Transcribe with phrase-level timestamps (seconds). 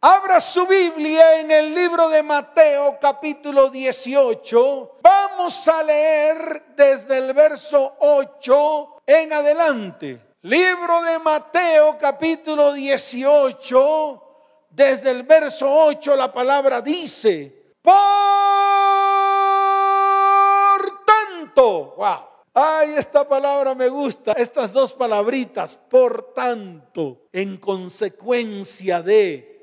[0.00, 4.98] Abra su Biblia en el libro de Mateo capítulo 18.
[5.02, 10.36] Vamos a leer desde el verso 8 en adelante.
[10.42, 14.22] Libro de Mateo capítulo 18,
[14.70, 17.92] desde el verso 8 la palabra dice, por
[21.04, 22.28] tanto, wow.
[22.54, 29.57] Ay, esta palabra me gusta, estas dos palabritas, por tanto, en consecuencia de,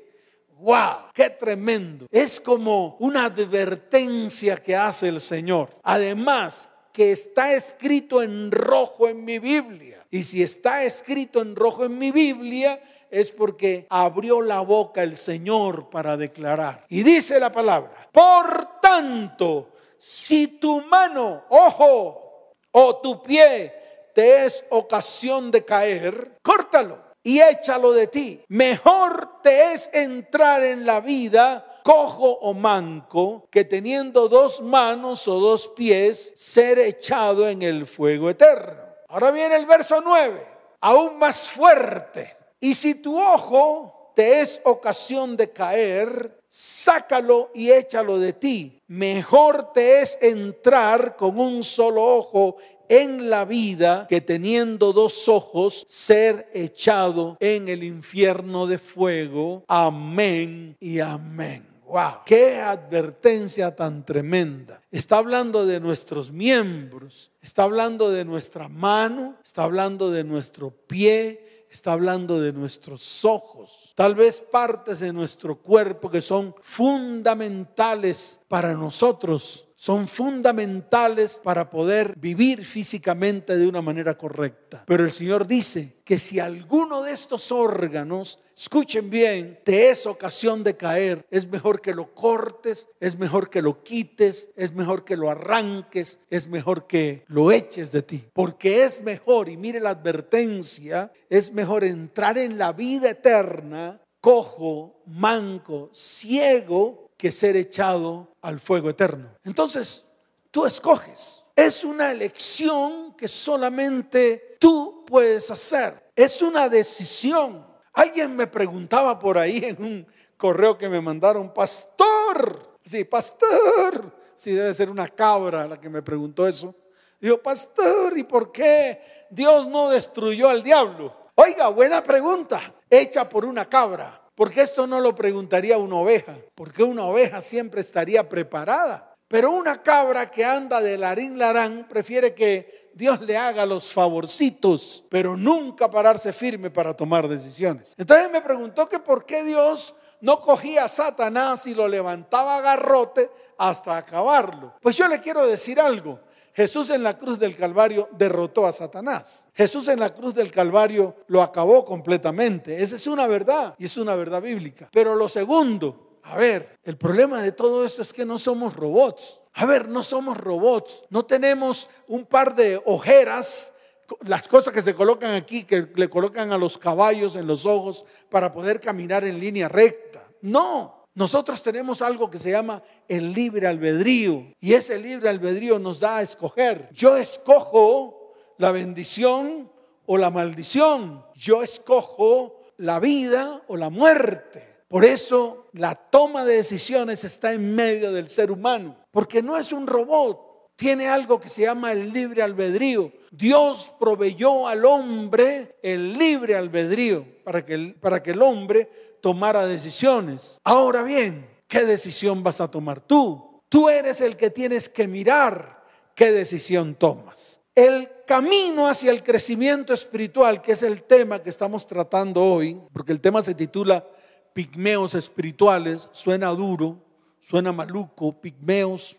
[0.58, 1.10] ¡Wow!
[1.12, 2.06] ¡Qué tremendo!
[2.10, 5.70] Es como una advertencia que hace el Señor.
[5.82, 10.06] Además, que está escrito en rojo en mi Biblia.
[10.10, 15.18] Y si está escrito en rojo en mi Biblia, es porque abrió la boca el
[15.18, 16.86] Señor para declarar.
[16.88, 23.74] Y dice la palabra, por tanto, si tu mano, ojo, o tu pie
[24.14, 28.40] te es ocasión de caer, córtalo y échalo de ti.
[28.46, 35.40] Mejor te es entrar en la vida cojo o manco que teniendo dos manos o
[35.40, 38.80] dos pies ser echado en el fuego eterno.
[39.08, 40.40] Ahora viene el verso 9,
[40.80, 42.36] aún más fuerte.
[42.60, 48.80] Y si tu ojo te es ocasión de caer, sácalo y échalo de ti.
[48.86, 52.56] Mejor te es entrar con un solo ojo
[52.88, 59.64] en la vida que teniendo dos ojos ser echado en el infierno de fuego.
[59.68, 61.66] Amén y amén.
[61.86, 64.82] Wow, qué advertencia tan tremenda.
[64.90, 71.66] Está hablando de nuestros miembros, está hablando de nuestra mano, está hablando de nuestro pie,
[71.70, 78.74] está hablando de nuestros ojos, tal vez partes de nuestro cuerpo que son fundamentales para
[78.74, 84.82] nosotros son fundamentales para poder vivir físicamente de una manera correcta.
[84.86, 90.64] Pero el Señor dice que si alguno de estos órganos, escuchen bien, te es ocasión
[90.64, 95.16] de caer, es mejor que lo cortes, es mejor que lo quites, es mejor que
[95.16, 98.24] lo arranques, es mejor que lo eches de ti.
[98.32, 105.02] Porque es mejor, y mire la advertencia, es mejor entrar en la vida eterna cojo,
[105.06, 109.30] manco, ciego, que ser echado al fuego eterno.
[109.44, 110.06] Entonces,
[110.50, 111.44] tú escoges.
[111.54, 116.10] Es una elección que solamente tú puedes hacer.
[116.14, 117.66] Es una decisión.
[117.92, 120.06] Alguien me preguntaba por ahí en un
[120.36, 122.76] correo que me mandaron, pastor.
[122.84, 124.14] Sí, pastor.
[124.36, 126.74] Sí, debe ser una cabra la que me preguntó eso.
[127.18, 131.14] Digo, pastor, ¿y por qué Dios no destruyó al diablo?
[131.34, 134.22] Oiga, buena pregunta, hecha por una cabra.
[134.36, 139.14] Porque esto no lo preguntaría una oveja, porque una oveja siempre estaría preparada.
[139.28, 145.04] Pero una cabra que anda de larín larán prefiere que Dios le haga los favorcitos,
[145.08, 147.94] pero nunca pararse firme para tomar decisiones.
[147.96, 152.60] Entonces me preguntó que por qué Dios no cogía a Satanás y lo levantaba a
[152.60, 154.74] garrote hasta acabarlo.
[154.80, 156.20] Pues yo le quiero decir algo.
[156.56, 159.46] Jesús en la cruz del Calvario derrotó a Satanás.
[159.52, 162.82] Jesús en la cruz del Calvario lo acabó completamente.
[162.82, 164.88] Esa es una verdad y es una verdad bíblica.
[164.90, 169.42] Pero lo segundo, a ver, el problema de todo esto es que no somos robots.
[169.52, 171.04] A ver, no somos robots.
[171.10, 173.74] No tenemos un par de ojeras
[174.22, 178.06] las cosas que se colocan aquí, que le colocan a los caballos en los ojos
[178.30, 180.26] para poder caminar en línea recta.
[180.40, 185.98] No, nosotros tenemos algo que se llama el libre albedrío y ese libre albedrío nos
[185.98, 186.90] da a escoger.
[186.92, 189.72] Yo escojo la bendición
[190.04, 191.24] o la maldición.
[191.34, 194.82] Yo escojo la vida o la muerte.
[194.88, 199.72] Por eso la toma de decisiones está en medio del ser humano, porque no es
[199.72, 203.10] un robot, tiene algo que se llama el libre albedrío.
[203.30, 209.66] Dios proveyó al hombre el libre albedrío para que el, para que el hombre tomara
[209.66, 210.58] decisiones.
[210.64, 213.62] Ahora bien, ¿qué decisión vas a tomar tú?
[213.68, 215.84] Tú eres el que tienes que mirar
[216.14, 217.60] qué decisión tomas.
[217.74, 223.12] El camino hacia el crecimiento espiritual, que es el tema que estamos tratando hoy, porque
[223.12, 224.06] el tema se titula
[224.54, 227.04] Pigmeos espirituales, suena duro,
[227.40, 229.16] suena maluco, pigmeos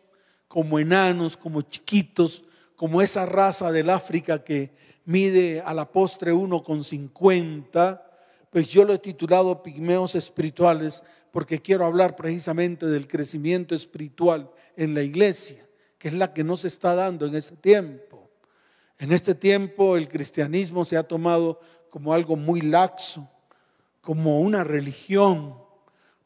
[0.47, 2.43] como enanos, como chiquitos,
[2.75, 4.71] como esa raza del África que
[5.05, 8.06] mide a la postre uno con cincuenta
[8.57, 14.95] pues yo lo he titulado Pigmeos Espirituales porque quiero hablar precisamente del crecimiento espiritual en
[14.95, 15.63] la iglesia,
[15.99, 18.31] que es la que nos está dando en este tiempo.
[18.97, 21.59] En este tiempo el cristianismo se ha tomado
[21.91, 23.29] como algo muy laxo,
[24.01, 25.53] como una religión,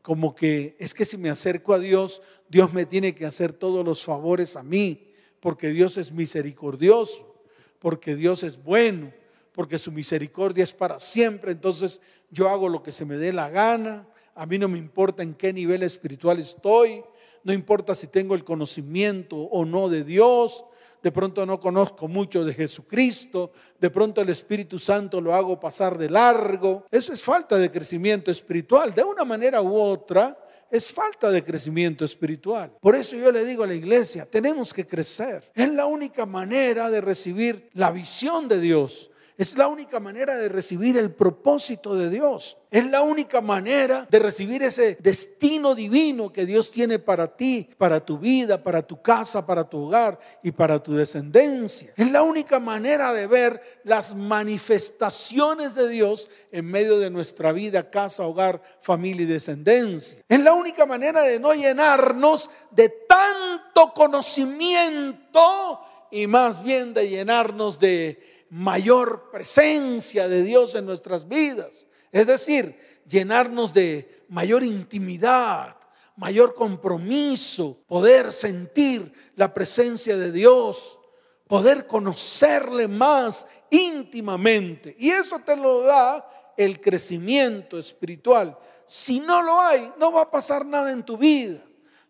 [0.02, 3.84] como que es que si me acerco a Dios, Dios me tiene que hacer todos
[3.84, 5.12] los favores a mí,
[5.42, 7.44] porque Dios es misericordioso,
[7.78, 9.12] porque Dios es bueno,
[9.54, 11.52] porque su misericordia es para siempre.
[11.52, 15.24] Entonces yo hago lo que se me dé la gana, A mí no me importa
[15.24, 17.04] en qué nivel espiritual estoy,
[17.44, 20.64] no importa si tengo el conocimiento o no de Dios,
[21.04, 25.98] de pronto no conozco mucho de Jesucristo, de pronto el Espíritu Santo lo hago pasar
[25.98, 26.86] de largo.
[26.92, 28.94] Eso es falta de crecimiento espiritual.
[28.94, 30.38] De una manera u otra,
[30.72, 32.72] es falta de crecimiento espiritual.
[32.80, 35.52] Por eso yo le digo a la iglesia, tenemos que crecer.
[35.54, 39.11] Es la única manera de recibir la visión de Dios.
[39.38, 42.58] Es la única manera de recibir el propósito de Dios.
[42.70, 48.00] Es la única manera de recibir ese destino divino que Dios tiene para ti, para
[48.06, 51.94] tu vida, para tu casa, para tu hogar y para tu descendencia.
[51.98, 57.90] Es la única manera de ver las manifestaciones de Dios en medio de nuestra vida,
[57.90, 60.20] casa, hogar, familia y descendencia.
[60.30, 65.80] Es la única manera de no llenarnos de tanto conocimiento
[66.12, 71.88] y más bien de llenarnos de mayor presencia de Dios en nuestras vidas.
[72.12, 75.78] Es decir, llenarnos de mayor intimidad,
[76.18, 81.00] mayor compromiso, poder sentir la presencia de Dios,
[81.48, 84.98] poder conocerle más íntimamente.
[85.00, 88.58] Y eso te lo da el crecimiento espiritual.
[88.86, 91.64] Si no lo hay, no va a pasar nada en tu vida.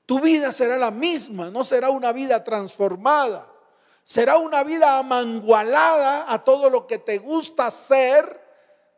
[0.07, 3.50] Tu vida será la misma, no será una vida transformada.
[4.03, 8.41] Será una vida amangualada a todo lo que te gusta hacer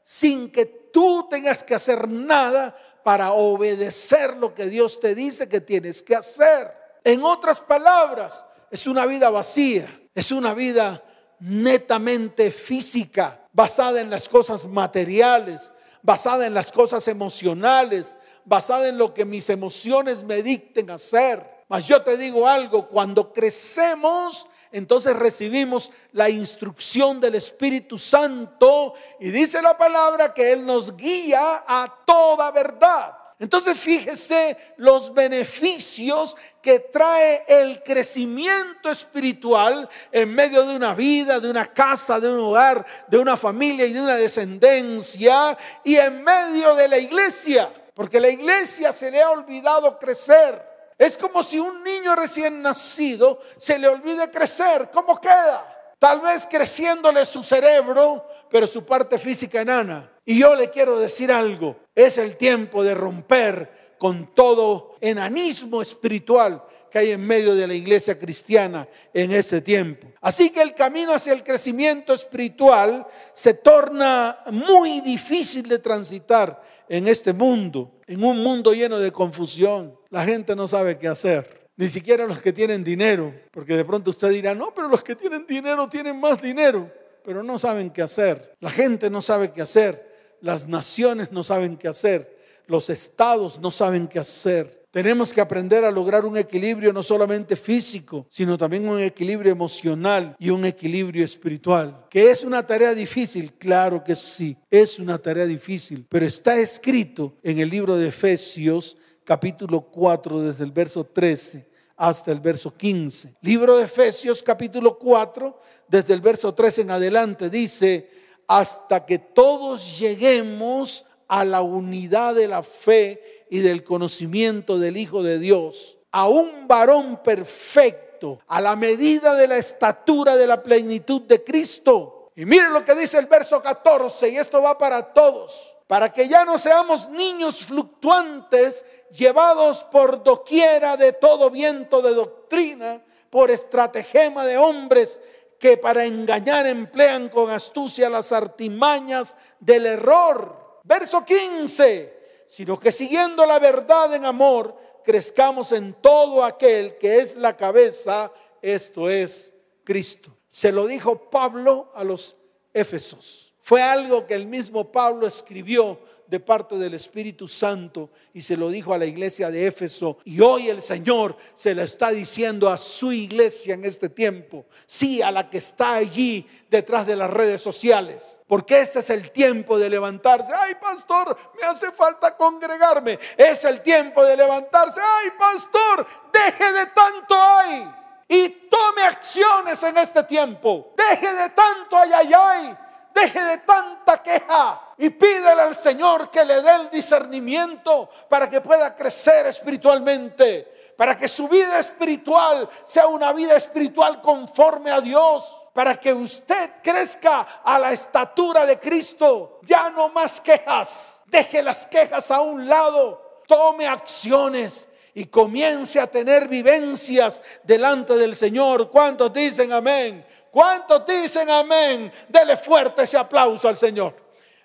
[0.03, 5.61] sin que tú tengas que hacer nada para obedecer lo que Dios te dice que
[5.61, 6.73] tienes que hacer.
[7.03, 11.03] En otras palabras, es una vida vacía, es una vida
[11.39, 19.13] netamente física, basada en las cosas materiales, basada en las cosas emocionales, basada en lo
[19.13, 21.63] que mis emociones me dicten hacer.
[21.67, 29.29] Mas yo te digo algo, cuando crecemos entonces recibimos la instrucción del Espíritu Santo y
[29.29, 33.15] dice la palabra que Él nos guía a toda verdad.
[33.37, 41.51] Entonces fíjese los beneficios que trae el crecimiento espiritual en medio de una vida, de
[41.51, 46.73] una casa, de un hogar, de una familia y de una descendencia y en medio
[46.73, 50.72] de la iglesia, porque la iglesia se le ha olvidado crecer.
[51.03, 54.89] Es como si un niño recién nacido se le olvide crecer.
[54.89, 55.95] ¿Cómo queda?
[55.99, 60.09] Tal vez creciéndole su cerebro, pero su parte física enana.
[60.23, 61.75] Y yo le quiero decir algo.
[61.93, 66.63] Es el tiempo de romper con todo enanismo espiritual
[66.93, 70.09] que hay en medio de la iglesia cristiana en ese tiempo.
[70.21, 77.07] Así que el camino hacia el crecimiento espiritual se torna muy difícil de transitar en
[77.07, 79.97] este mundo, en un mundo lleno de confusión.
[80.11, 81.67] La gente no sabe qué hacer.
[81.77, 85.15] Ni siquiera los que tienen dinero, porque de pronto usted dirá, no, pero los que
[85.15, 86.91] tienen dinero tienen más dinero,
[87.25, 88.53] pero no saben qué hacer.
[88.59, 92.37] La gente no sabe qué hacer, las naciones no saben qué hacer,
[92.67, 94.82] los estados no saben qué hacer.
[94.93, 100.35] Tenemos que aprender a lograr un equilibrio no solamente físico, sino también un equilibrio emocional
[100.37, 102.05] y un equilibrio espiritual.
[102.11, 103.53] ¿Que es una tarea difícil?
[103.53, 108.95] Claro que sí, es una tarea difícil, pero está escrito en el libro de Efesios
[109.23, 111.67] capítulo 4 desde el verso 13
[111.97, 113.33] hasta el verso 15.
[113.41, 118.11] Libro de Efesios capítulo 4 desde el verso 13 en adelante dice,
[118.47, 125.21] hasta que todos lleguemos a la unidad de la fe y del conocimiento del Hijo
[125.21, 131.21] de Dios, a un varón perfecto, a la medida de la estatura de la plenitud
[131.21, 132.31] de Cristo.
[132.35, 136.27] Y miren lo que dice el verso 14, y esto va para todos, para que
[136.27, 144.47] ya no seamos niños fluctuantes, llevados por doquiera de todo viento de doctrina, por estratagema
[144.47, 145.21] de hombres
[145.59, 150.79] que para engañar emplean con astucia las artimañas del error.
[150.83, 152.22] Verso 15
[152.53, 158.31] sino que siguiendo la verdad en amor, crezcamos en todo aquel que es la cabeza,
[158.61, 159.51] esto es
[159.83, 160.37] Cristo.
[160.49, 162.35] Se lo dijo Pablo a los
[162.73, 163.53] Éfesos.
[163.61, 168.69] Fue algo que el mismo Pablo escribió de parte del Espíritu Santo y se lo
[168.69, 170.17] dijo a la iglesia de Éfeso.
[170.25, 174.65] Y hoy el Señor se lo está diciendo a su iglesia en este tiempo.
[174.85, 178.39] Sí, a la que está allí detrás de las redes sociales.
[178.47, 180.51] Porque este es el tiempo de levantarse.
[180.53, 183.19] Ay, pastor, me hace falta congregarme.
[183.37, 184.99] Es el tiempo de levantarse.
[184.99, 188.02] Ay, pastor, deje de tanto ay.
[188.33, 190.95] Y tome acciones en este tiempo.
[190.97, 192.75] Deje de tanto ay.
[193.13, 198.59] Deje de tanta queja y pídele al Señor que le dé el discernimiento para que
[198.59, 205.59] pueda crecer espiritualmente, para que su vida espiritual sea una vida espiritual conforme a Dios.
[205.73, 209.59] para que usted crezca a la estatura de Cristo.
[209.63, 211.19] Ya no más quejas.
[211.25, 213.41] Deje las quejas a un lado.
[213.47, 218.89] Tome acciones y comience a tener vivencias delante del Señor.
[218.89, 220.25] ¿Cuántos dicen amén?
[220.51, 222.11] ¿Cuántos dicen amén?
[222.27, 224.15] Dele fuerte ese aplauso al Señor.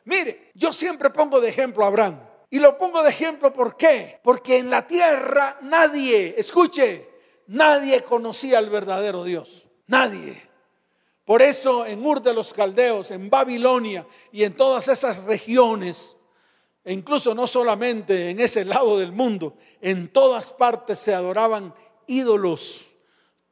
[0.05, 2.21] Mire, yo siempre pongo de ejemplo a Abraham.
[2.51, 4.21] Y lo pongo de ejemplo ¿por qué?
[4.23, 7.09] Porque en la tierra nadie, escuche,
[7.47, 9.69] nadie conocía al verdadero Dios.
[9.87, 10.49] Nadie.
[11.25, 16.17] Por eso en Ur de los Caldeos, en Babilonia y en todas esas regiones,
[16.85, 21.75] e incluso no solamente en ese lado del mundo, en todas partes se adoraban
[22.07, 22.93] ídolos.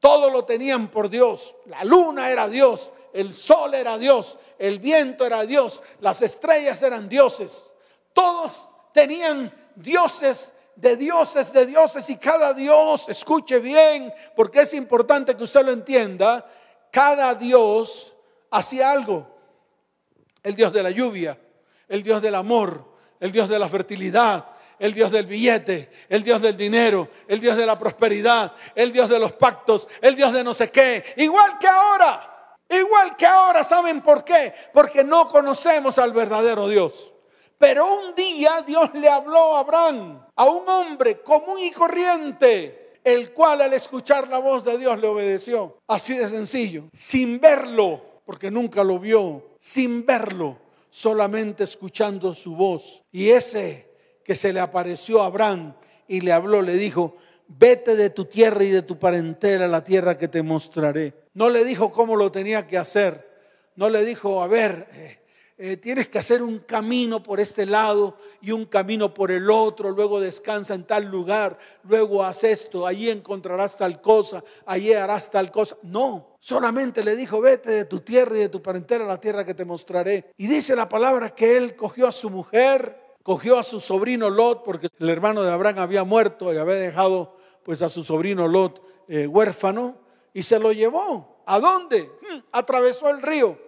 [0.01, 1.55] Todo lo tenían por Dios.
[1.67, 7.09] La luna era Dios, el sol era Dios, el viento era Dios, las estrellas eran
[7.09, 7.65] dioses.
[8.13, 15.35] Todos tenían dioses de dioses, de dioses y cada dios, escuche bien, porque es importante
[15.35, 16.49] que usted lo entienda,
[16.93, 18.15] cada dios
[18.51, 19.27] hacía algo.
[20.43, 21.39] El dios de la lluvia,
[21.89, 22.86] el dios del amor,
[23.21, 24.45] el Dios de la fertilidad,
[24.79, 29.09] el Dios del billete, el Dios del dinero, el Dios de la prosperidad, el Dios
[29.09, 31.15] de los pactos, el Dios de no sé qué.
[31.17, 34.53] Igual que ahora, igual que ahora, ¿saben por qué?
[34.73, 37.13] Porque no conocemos al verdadero Dios.
[37.59, 43.33] Pero un día Dios le habló a Abraham, a un hombre común y corriente, el
[43.33, 45.79] cual al escuchar la voz de Dios le obedeció.
[45.87, 53.05] Así de sencillo, sin verlo, porque nunca lo vio, sin verlo solamente escuchando su voz.
[53.13, 53.91] Y ese
[54.25, 55.75] que se le apareció a Abraham
[56.09, 57.17] y le habló, le dijo,
[57.49, 61.15] vete de tu tierra y de tu parentela a la tierra que te mostraré.
[61.35, 63.29] No le dijo cómo lo tenía que hacer.
[63.77, 65.21] No le dijo, a ver,
[65.59, 69.91] eh, tienes que hacer un camino por este lado y un camino por el otro,
[69.91, 75.51] luego descansa en tal lugar, luego haz esto, allí encontrarás tal cosa, allí harás tal
[75.51, 75.79] cosa.
[75.83, 79.47] No, solamente le dijo, vete de tu tierra y de tu parentela a la tierra
[79.47, 80.27] que te mostraré.
[80.37, 84.63] Y dice la palabra que él cogió a su mujer, cogió a su sobrino Lot,
[84.63, 88.83] porque el hermano de Abraham había muerto y había dejado pues a su sobrino Lot
[89.09, 89.97] eh, huérfano,
[90.35, 91.41] y se lo llevó.
[91.47, 92.11] ¿A dónde?
[92.21, 93.66] Hmm, atravesó el río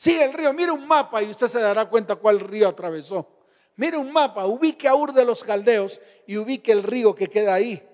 [0.00, 3.28] Sí, el río, mire un mapa y usted se dará cuenta cuál río atravesó.
[3.76, 7.52] Mire un mapa, ubique a Ur de los Caldeos y ubique el río que queda
[7.52, 7.86] ahí.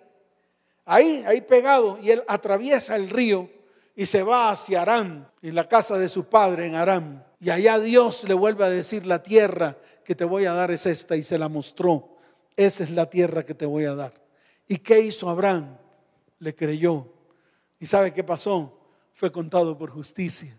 [0.84, 1.98] Ahí, ahí pegado.
[2.00, 3.50] Y él atraviesa el río
[3.96, 7.24] y se va hacia Aram, en la casa de su padre en Aram.
[7.40, 10.86] Y allá Dios le vuelve a decir, la tierra que te voy a dar es
[10.86, 11.16] esta.
[11.16, 12.18] Y se la mostró.
[12.54, 14.14] Esa es la tierra que te voy a dar.
[14.68, 15.76] ¿Y qué hizo Abraham?
[16.38, 17.08] Le creyó.
[17.80, 18.78] ¿Y sabe qué pasó?
[19.12, 20.56] Fue contado por justicia.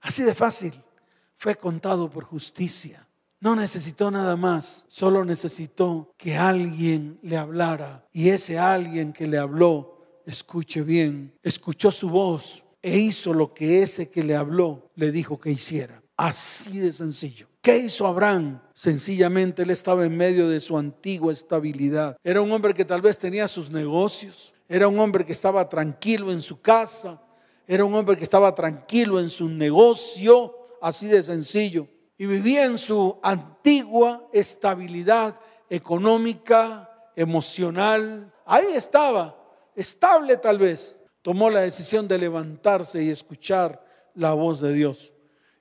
[0.00, 0.82] Así de fácil.
[1.36, 3.08] Fue contado por justicia.
[3.40, 8.04] No necesitó nada más, solo necesitó que alguien le hablara.
[8.12, 13.82] Y ese alguien que le habló, escuche bien, escuchó su voz e hizo lo que
[13.82, 16.02] ese que le habló le dijo que hiciera.
[16.16, 17.46] Así de sencillo.
[17.62, 18.60] ¿Qué hizo Abraham?
[18.74, 22.16] Sencillamente él estaba en medio de su antigua estabilidad.
[22.24, 26.32] Era un hombre que tal vez tenía sus negocios, era un hombre que estaba tranquilo
[26.32, 27.22] en su casa,
[27.70, 32.78] era un hombre que estaba tranquilo en su negocio, así de sencillo, y vivía en
[32.78, 38.32] su antigua estabilidad económica, emocional.
[38.46, 39.36] Ahí estaba,
[39.76, 40.96] estable tal vez.
[41.20, 43.84] Tomó la decisión de levantarse y escuchar
[44.14, 45.12] la voz de Dios.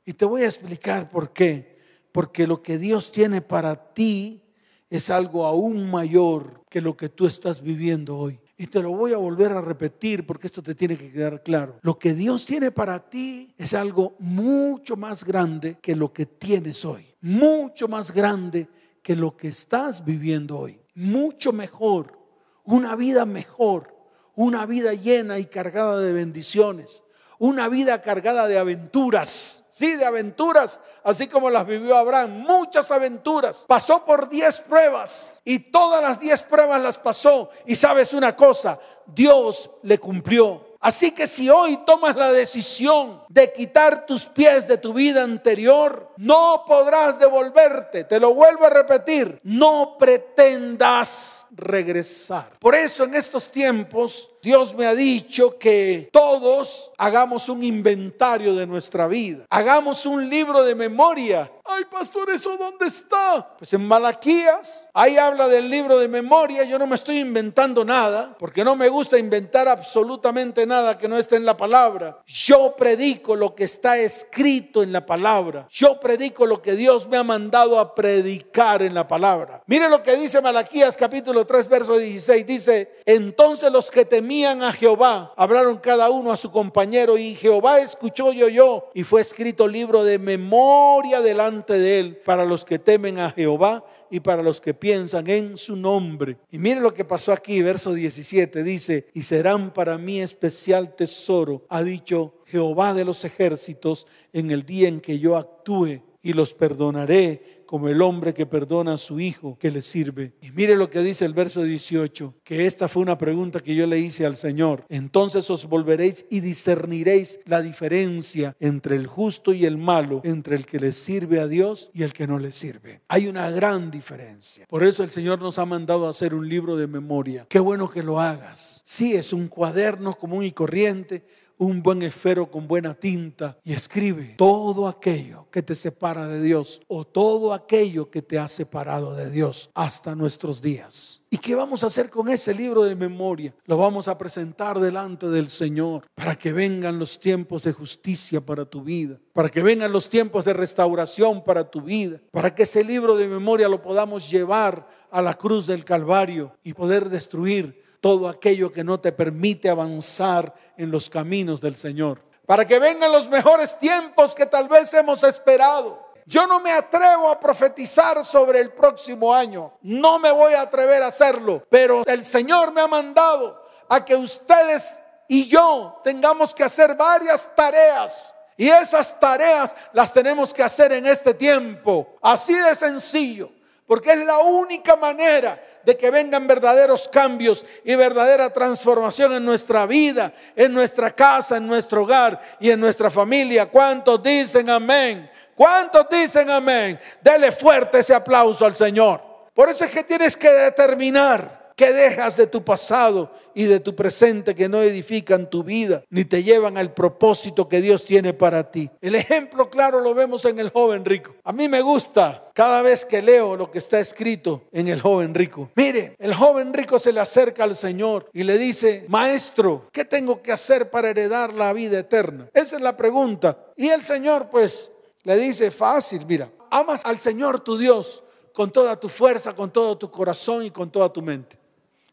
[0.05, 1.77] Y te voy a explicar por qué.
[2.13, 4.41] Porque lo que Dios tiene para ti
[4.89, 8.39] es algo aún mayor que lo que tú estás viviendo hoy.
[8.59, 11.77] Y te lo voy a volver a repetir porque esto te tiene que quedar claro.
[11.83, 16.83] Lo que Dios tiene para ti es algo mucho más grande que lo que tienes
[16.83, 17.05] hoy.
[17.21, 18.67] Mucho más grande
[19.03, 20.79] que lo que estás viviendo hoy.
[20.95, 22.17] Mucho mejor.
[22.63, 23.95] Una vida mejor.
[24.33, 27.03] Una vida llena y cargada de bendiciones.
[27.39, 33.63] Una vida cargada de aventuras Sí, de aventuras, así como las vivió Abraham, muchas aventuras.
[33.67, 37.51] Pasó por diez pruebas y todas las diez pruebas las pasó.
[37.63, 40.77] Y sabes una cosa, Dios le cumplió.
[40.79, 46.11] Así que si hoy tomas la decisión de quitar tus pies de tu vida anterior,
[46.17, 48.03] no podrás devolverte.
[48.03, 52.57] Te lo vuelvo a repetir, no pretendas regresar.
[52.59, 58.67] Por eso en estos tiempos Dios me ha dicho que todos hagamos un inventario de
[58.67, 59.45] nuestra vida.
[59.49, 61.51] Hagamos un libro de memoria.
[61.65, 63.55] Ay, pastor, ¿eso dónde está?
[63.57, 64.85] Pues en Malaquías.
[64.93, 66.63] Ahí habla del libro de memoria.
[66.63, 71.17] Yo no me estoy inventando nada, porque no me gusta inventar absolutamente nada que no
[71.17, 72.19] esté en la palabra.
[72.25, 75.67] Yo predico lo que está escrito en la palabra.
[75.69, 79.61] Yo predico lo que Dios me ha mandado a predicar en la palabra.
[79.67, 85.33] Mire lo que dice Malaquías capítulo 3, verso 16 dice, entonces los que a Jehová
[85.37, 90.03] hablaron cada uno a su compañero y Jehová escuchó y oyó y fue escrito libro
[90.03, 94.73] de memoria delante de él para los que temen a Jehová y para los que
[94.73, 96.37] piensan en su nombre.
[96.51, 101.65] Y mire lo que pasó aquí, verso 17, dice, y serán para mí especial tesoro,
[101.69, 106.53] ha dicho Jehová de los ejércitos, en el día en que yo actúe y los
[106.53, 110.33] perdonaré como el hombre que perdona a su hijo que le sirve.
[110.41, 113.85] Y mire lo que dice el verso 18, que esta fue una pregunta que yo
[113.85, 114.85] le hice al Señor.
[114.89, 120.65] Entonces os volveréis y discerniréis la diferencia entre el justo y el malo, entre el
[120.65, 123.01] que le sirve a Dios y el que no le sirve.
[123.07, 124.65] Hay una gran diferencia.
[124.67, 127.45] Por eso el Señor nos ha mandado hacer un libro de memoria.
[127.49, 128.81] Qué bueno que lo hagas.
[128.85, 131.23] Sí, es un cuaderno común y corriente
[131.57, 136.81] un buen esfero con buena tinta y escribe todo aquello que te separa de Dios
[136.87, 141.21] o todo aquello que te ha separado de Dios hasta nuestros días.
[141.29, 143.53] ¿Y qué vamos a hacer con ese libro de memoria?
[143.65, 148.63] Lo vamos a presentar delante del Señor para que vengan los tiempos de justicia para
[148.63, 152.83] tu vida, para que vengan los tiempos de restauración para tu vida, para que ese
[152.83, 158.27] libro de memoria lo podamos llevar a la cruz del Calvario y poder destruir todo
[158.27, 162.23] aquello que no te permite avanzar en los caminos del Señor.
[162.45, 166.05] Para que vengan los mejores tiempos que tal vez hemos esperado.
[166.25, 169.73] Yo no me atrevo a profetizar sobre el próximo año.
[169.81, 171.65] No me voy a atrever a hacerlo.
[171.69, 177.53] Pero el Señor me ha mandado a que ustedes y yo tengamos que hacer varias
[177.55, 178.33] tareas.
[178.55, 182.17] Y esas tareas las tenemos que hacer en este tiempo.
[182.21, 183.56] Así de sencillo
[183.87, 189.85] porque es la única manera de que vengan verdaderos cambios y verdadera transformación en nuestra
[189.85, 193.67] vida, en nuestra casa, en nuestro hogar y en nuestra familia.
[193.67, 195.31] ¿Cuántos dicen amén?
[195.55, 196.99] ¿Cuántos dicen amén?
[197.21, 199.23] Dele fuerte ese aplauso al Señor.
[199.53, 203.95] Por eso es que tienes que determinar ¿Qué dejas de tu pasado y de tu
[203.95, 208.71] presente que no edifican tu vida ni te llevan al propósito que Dios tiene para
[208.71, 208.89] ti?
[208.99, 211.35] El ejemplo claro lo vemos en el joven rico.
[211.43, 215.35] A mí me gusta cada vez que leo lo que está escrito en el joven
[215.35, 215.69] rico.
[215.75, 220.41] Mire, el joven rico se le acerca al Señor y le dice, maestro, ¿qué tengo
[220.41, 222.49] que hacer para heredar la vida eterna?
[222.55, 223.55] Esa es la pregunta.
[223.75, 224.89] Y el Señor pues
[225.23, 229.95] le dice, fácil, mira, amas al Señor tu Dios con toda tu fuerza, con todo
[229.95, 231.56] tu corazón y con toda tu mente.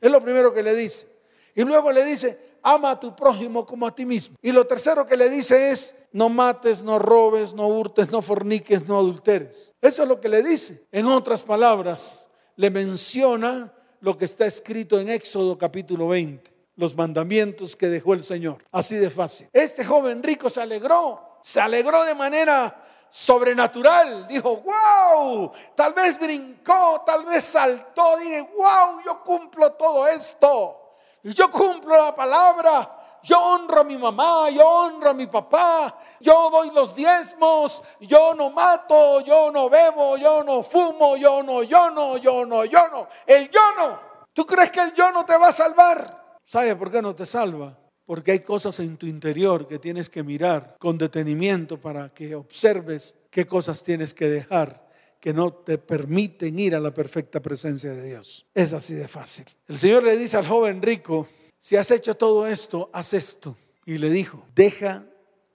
[0.05, 1.07] Es lo primero que le dice.
[1.55, 4.37] Y luego le dice, ama a tu prójimo como a ti mismo.
[4.43, 8.87] Y lo tercero que le dice es, no mates, no robes, no hurtes, no forniques,
[8.87, 9.73] no adulteres.
[9.81, 10.85] Eso es lo que le dice.
[10.93, 12.23] En otras palabras,
[12.57, 18.25] le menciona lo que está escrito en Éxodo capítulo 20, los mandamientos que dejó el
[18.25, 18.59] Señor.
[18.73, 19.49] Así de fácil.
[19.55, 22.84] Este joven rico se alegró, se alegró de manera
[23.15, 24.27] sobrenatural.
[24.27, 28.17] Dijo, wow, tal vez brincó, tal vez saltó.
[28.17, 30.97] Dije, wow, yo cumplo todo esto.
[31.23, 33.01] Yo cumplo la palabra.
[33.23, 38.35] Yo honro a mi mamá, yo honro a mi papá, yo doy los diezmos, yo
[38.35, 42.89] no mato, yo no bebo, yo no fumo, yo no, yo no, yo no, yo
[42.89, 43.09] no.
[43.27, 43.99] El yo no.
[44.35, 46.39] ¿Tú crees que el yo no te va a salvar?
[46.45, 47.75] ¿Sabes por qué no te salva?
[48.07, 53.15] Porque hay cosas en tu interior que tienes que mirar con detenimiento para que observes
[53.31, 54.85] qué cosas tienes que dejar
[55.25, 58.45] que no te permiten ir a la perfecta presencia de Dios.
[58.53, 59.47] Es así de fácil.
[59.67, 61.27] El Señor le dice al joven rico,
[61.59, 63.57] si has hecho todo esto, haz esto.
[63.87, 65.07] Y le dijo, deja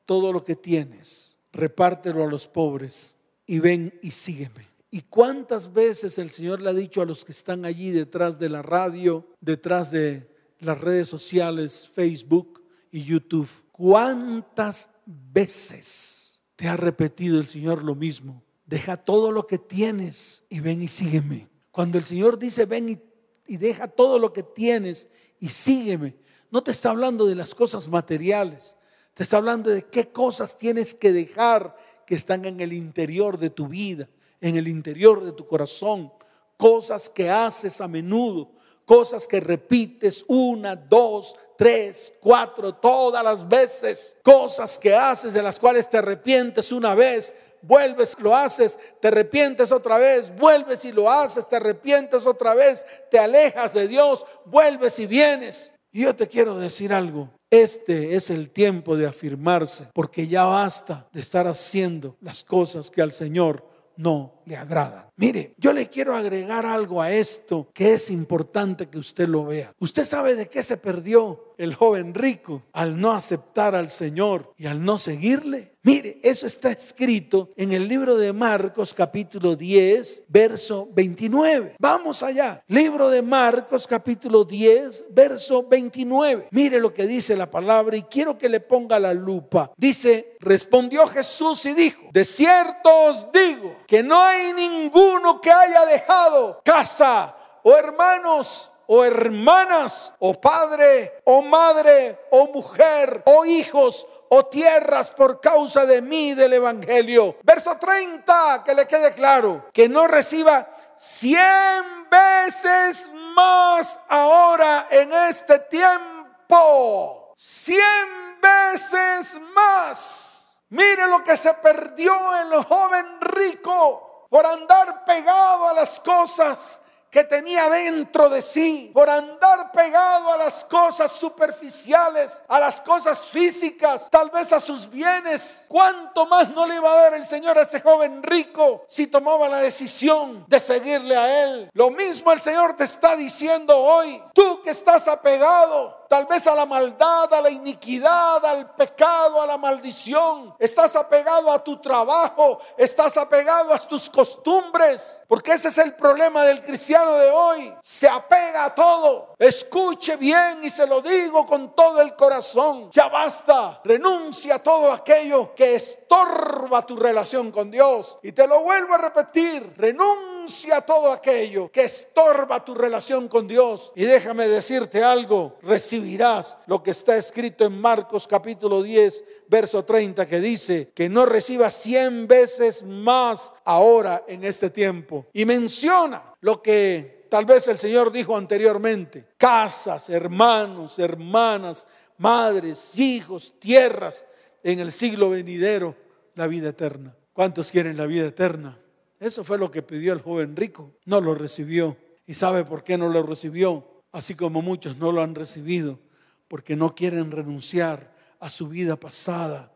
[0.07, 3.13] todo lo que tienes, repártelo a los pobres
[3.45, 4.65] y ven y sígueme.
[4.89, 8.49] ¿Y cuántas veces el Señor le ha dicho a los que están allí detrás de
[8.49, 10.27] la radio, detrás de
[10.59, 13.49] las redes sociales, Facebook y YouTube.
[13.71, 18.43] ¿Cuántas veces te ha repetido el Señor lo mismo?
[18.65, 21.47] Deja todo lo que tienes y ven y sígueme.
[21.71, 22.99] Cuando el Señor dice ven y,
[23.47, 25.07] y deja todo lo que tienes
[25.39, 26.17] y sígueme,
[26.51, 28.75] no te está hablando de las cosas materiales,
[29.13, 33.49] te está hablando de qué cosas tienes que dejar que están en el interior de
[33.49, 34.09] tu vida,
[34.41, 36.11] en el interior de tu corazón,
[36.57, 38.51] cosas que haces a menudo,
[38.89, 45.59] cosas que repites una, dos, tres, cuatro, todas las veces, cosas que haces de las
[45.59, 51.07] cuales te arrepientes una vez, vuelves, lo haces, te arrepientes otra vez, vuelves y lo
[51.07, 55.71] haces, te arrepientes otra vez, te alejas de Dios, vuelves y vienes.
[55.91, 61.07] Y yo te quiero decir algo, este es el tiempo de afirmarse, porque ya basta
[61.13, 63.63] de estar haciendo las cosas que al Señor
[63.97, 65.05] no le agradan.
[65.15, 69.73] Mire, yo le quiero agregar algo a esto que es importante que usted lo vea.
[69.79, 74.67] ¿Usted sabe de qué se perdió el joven rico al no aceptar al Señor y
[74.67, 75.73] al no seguirle?
[75.81, 81.75] Mire, eso está escrito en el libro de Marcos capítulo 10, verso 29.
[81.79, 82.63] Vamos allá.
[82.67, 86.49] Libro de Marcos capítulo 10, verso 29.
[86.51, 89.71] Mire lo que dice la palabra y quiero que le ponga la lupa.
[89.77, 95.85] Dice, respondió Jesús y dijo, de cierto os digo que no hay ninguno que haya
[95.85, 104.47] dejado casa o hermanos o hermanas, o padre, o madre, o mujer, o hijos, o
[104.47, 107.35] tierras por causa de mí del Evangelio.
[107.43, 115.59] Verso 30, que le quede claro, que no reciba cien veces más ahora en este
[115.59, 117.35] tiempo.
[117.37, 120.49] Cien veces más.
[120.69, 127.23] Mire lo que se perdió el joven rico por andar pegado a las cosas que
[127.23, 134.09] tenía dentro de sí por andar pegado a las cosas superficiales, a las cosas físicas,
[134.09, 135.65] tal vez a sus bienes.
[135.67, 139.49] ¿Cuánto más no le iba a dar el Señor a ese joven rico si tomaba
[139.49, 141.69] la decisión de seguirle a Él?
[141.73, 146.55] Lo mismo el Señor te está diciendo hoy, tú que estás apegado tal vez a
[146.55, 150.55] la maldad, a la iniquidad, al pecado, a la maldición.
[150.57, 156.43] Estás apegado a tu trabajo, estás apegado a tus costumbres, porque ese es el problema
[156.43, 157.73] del cristiano de hoy.
[157.83, 159.35] Se apega a todo.
[159.37, 162.89] Escuche bien y se lo digo con todo el corazón.
[162.91, 163.79] Ya basta.
[163.83, 168.17] Renuncia a todo aquello que estorba tu relación con Dios.
[168.23, 169.73] Y te lo vuelvo a repetir.
[169.77, 173.91] Renuncia a todo aquello que estorba tu relación con Dios.
[173.95, 175.57] Y déjame decirte algo.
[175.99, 181.25] Recibirás lo que está escrito en Marcos capítulo 10, verso 30, que dice que no
[181.25, 185.27] recibas cien veces más ahora en este tiempo.
[185.33, 191.85] Y menciona lo que tal vez el Señor dijo anteriormente, casas, hermanos, hermanas,
[192.17, 194.25] madres, hijos, tierras,
[194.63, 195.95] en el siglo venidero,
[196.35, 197.15] la vida eterna.
[197.33, 198.79] ¿Cuántos quieren la vida eterna?
[199.19, 200.93] Eso fue lo que pidió el joven rico.
[201.05, 201.97] No lo recibió.
[202.25, 203.98] ¿Y sabe por qué no lo recibió?
[204.11, 205.99] Así como muchos no lo han recibido,
[206.47, 209.71] porque no quieren renunciar a su vida pasada,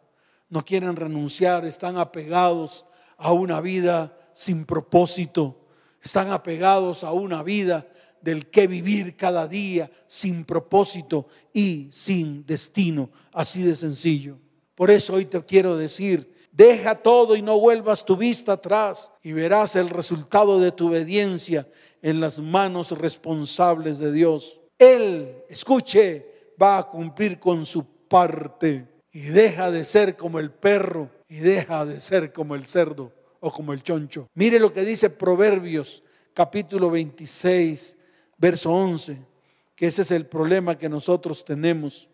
[0.49, 2.85] no quieren renunciar, están apegados
[3.17, 5.67] a una vida sin propósito,
[6.01, 7.87] están apegados a una vida
[8.21, 14.37] del que vivir cada día sin propósito y sin destino, así de sencillo.
[14.75, 19.33] Por eso hoy te quiero decir, deja todo y no vuelvas tu vista atrás y
[19.33, 21.67] verás el resultado de tu obediencia
[22.03, 24.59] en las manos responsables de Dios.
[24.77, 31.09] Él, escuche, va a cumplir con su parte y deja de ser como el perro
[31.29, 34.27] y deja de ser como el cerdo o como el choncho.
[34.33, 37.95] Mire lo que dice Proverbios capítulo 26,
[38.37, 39.17] verso 11,
[39.73, 42.09] que ese es el problema que nosotros tenemos.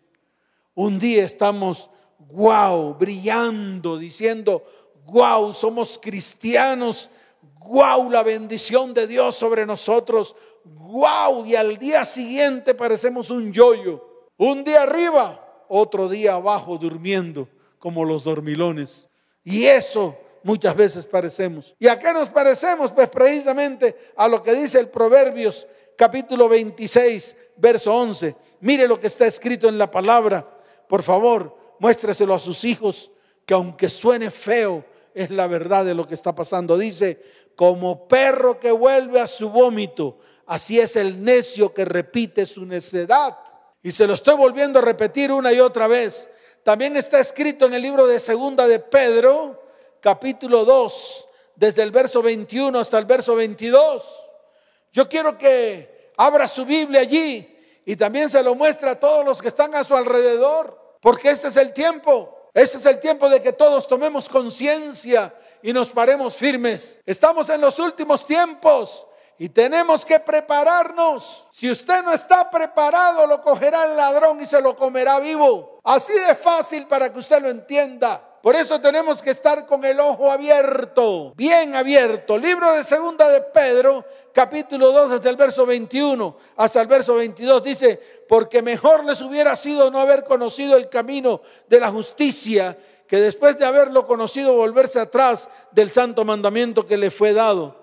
[0.74, 1.90] Un día estamos,
[2.30, 4.62] wow, brillando, diciendo,
[5.06, 7.10] wow, somos cristianos
[7.70, 8.10] ¡Guau!
[8.10, 10.34] La bendición de Dios sobre nosotros.
[10.64, 11.46] ¡Guau!
[11.46, 14.26] Y al día siguiente parecemos un yoyo.
[14.36, 19.08] Un día arriba, otro día abajo durmiendo como los dormilones.
[19.44, 21.76] Y eso muchas veces parecemos.
[21.78, 22.90] ¿Y a qué nos parecemos?
[22.90, 25.64] Pues precisamente a lo que dice el Proverbios
[25.96, 28.34] capítulo 26, verso 11.
[28.62, 30.44] Mire lo que está escrito en la palabra.
[30.88, 33.12] Por favor, muéstreselo a sus hijos,
[33.46, 36.78] que aunque suene feo, es la verdad de lo que está pasando.
[36.78, 37.20] Dice,
[37.60, 43.36] como perro que vuelve a su vómito, así es el necio que repite su necedad.
[43.82, 46.26] Y se lo estoy volviendo a repetir una y otra vez.
[46.62, 49.62] También está escrito en el libro de Segunda de Pedro,
[50.00, 54.10] capítulo 2, desde el verso 21 hasta el verso 22.
[54.90, 59.42] Yo quiero que abra su Biblia allí y también se lo muestre a todos los
[59.42, 62.38] que están a su alrededor, porque este es el tiempo.
[62.54, 67.00] Este es el tiempo de que todos tomemos conciencia y nos paremos firmes.
[67.06, 69.06] Estamos en los últimos tiempos
[69.38, 71.46] y tenemos que prepararnos.
[71.50, 75.80] Si usted no está preparado, lo cogerá el ladrón y se lo comerá vivo.
[75.82, 78.26] Así de fácil para que usted lo entienda.
[78.42, 82.38] Por eso tenemos que estar con el ojo abierto, bien abierto.
[82.38, 87.62] Libro de Segunda de Pedro, capítulo 2, desde el verso 21 hasta el verso 22,
[87.62, 92.78] dice, porque mejor les hubiera sido no haber conocido el camino de la justicia
[93.10, 97.74] que después de haberlo conocido volverse atrás del santo mandamiento que le fue dado.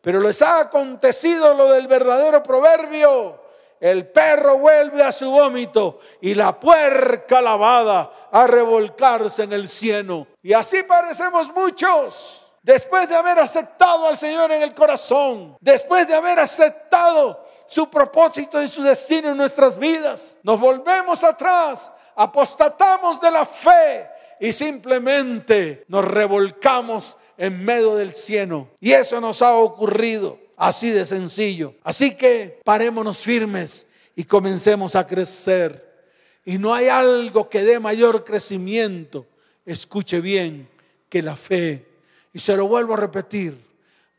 [0.00, 3.40] Pero les ha acontecido lo del verdadero proverbio.
[3.78, 10.26] El perro vuelve a su vómito y la puerca lavada a revolcarse en el cieno.
[10.42, 12.50] Y así parecemos muchos.
[12.60, 18.60] después de haber aceptado al Señor en el corazón, después de haber aceptado su propósito
[18.60, 24.11] y su destino en nuestras vidas, nos volvemos atrás, apostatamos de la fe
[24.42, 28.70] y simplemente nos revolcamos en medio del cielo.
[28.80, 31.76] Y eso nos ha ocurrido así de sencillo.
[31.84, 36.08] Así que parémonos firmes y comencemos a crecer.
[36.44, 39.26] Y no hay algo que dé mayor crecimiento,
[39.64, 40.68] escuche bien,
[41.08, 41.86] que la fe.
[42.32, 43.56] Y se lo vuelvo a repetir,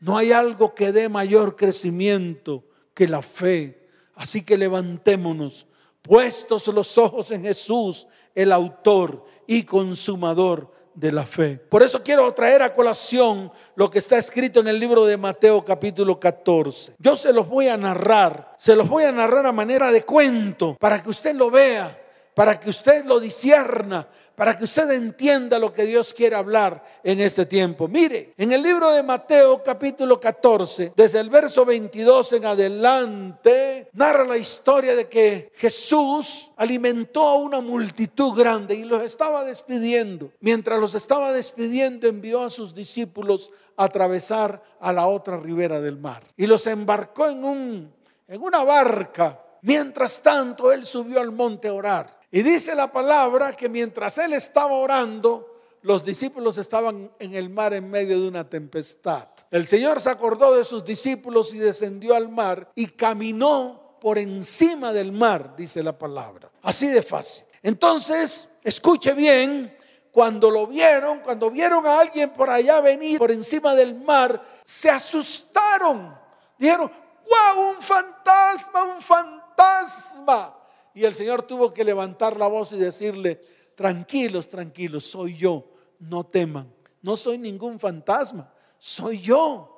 [0.00, 3.78] no hay algo que dé mayor crecimiento que la fe.
[4.14, 5.66] Así que levantémonos,
[6.00, 11.56] puestos los ojos en Jesús, el autor y consumador de la fe.
[11.56, 15.64] Por eso quiero traer a colación lo que está escrito en el libro de Mateo
[15.64, 16.94] capítulo 14.
[16.98, 20.76] Yo se los voy a narrar, se los voy a narrar a manera de cuento
[20.78, 22.00] para que usted lo vea,
[22.34, 27.20] para que usted lo disierna, para que usted entienda lo que Dios quiere hablar en
[27.20, 27.88] este tiempo.
[27.88, 34.24] Mire, en el libro de Mateo capítulo 14, desde el verso 22 en adelante, narra
[34.24, 40.30] la historia de que Jesús alimentó a una multitud grande y los estaba despidiendo.
[40.40, 45.98] Mientras los estaba despidiendo, envió a sus discípulos a atravesar a la otra ribera del
[45.98, 47.94] mar y los embarcó en un
[48.28, 49.40] en una barca.
[49.62, 52.20] Mientras tanto, él subió al monte a orar.
[52.34, 57.74] Y dice la palabra que mientras él estaba orando, los discípulos estaban en el mar
[57.74, 59.28] en medio de una tempestad.
[59.52, 64.92] El Señor se acordó de sus discípulos y descendió al mar y caminó por encima
[64.92, 66.50] del mar, dice la palabra.
[66.62, 67.44] Así de fácil.
[67.62, 69.78] Entonces, escuche bien,
[70.10, 74.90] cuando lo vieron, cuando vieron a alguien por allá venir por encima del mar, se
[74.90, 76.18] asustaron.
[76.58, 76.90] Dijeron,
[77.30, 80.63] wow, un fantasma, un fantasma.
[80.94, 83.40] Y el Señor tuvo que levantar la voz y decirle,
[83.74, 85.64] tranquilos, tranquilos, soy yo,
[85.98, 89.70] no teman, no soy ningún fantasma, soy yo.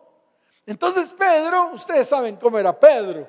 [0.67, 3.27] Entonces Pedro, ustedes saben cómo era Pedro,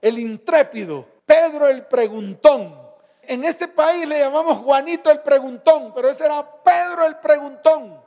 [0.00, 2.86] el intrépido, Pedro el preguntón.
[3.22, 8.00] En este país le llamamos Juanito el preguntón, pero ese era Pedro el preguntón.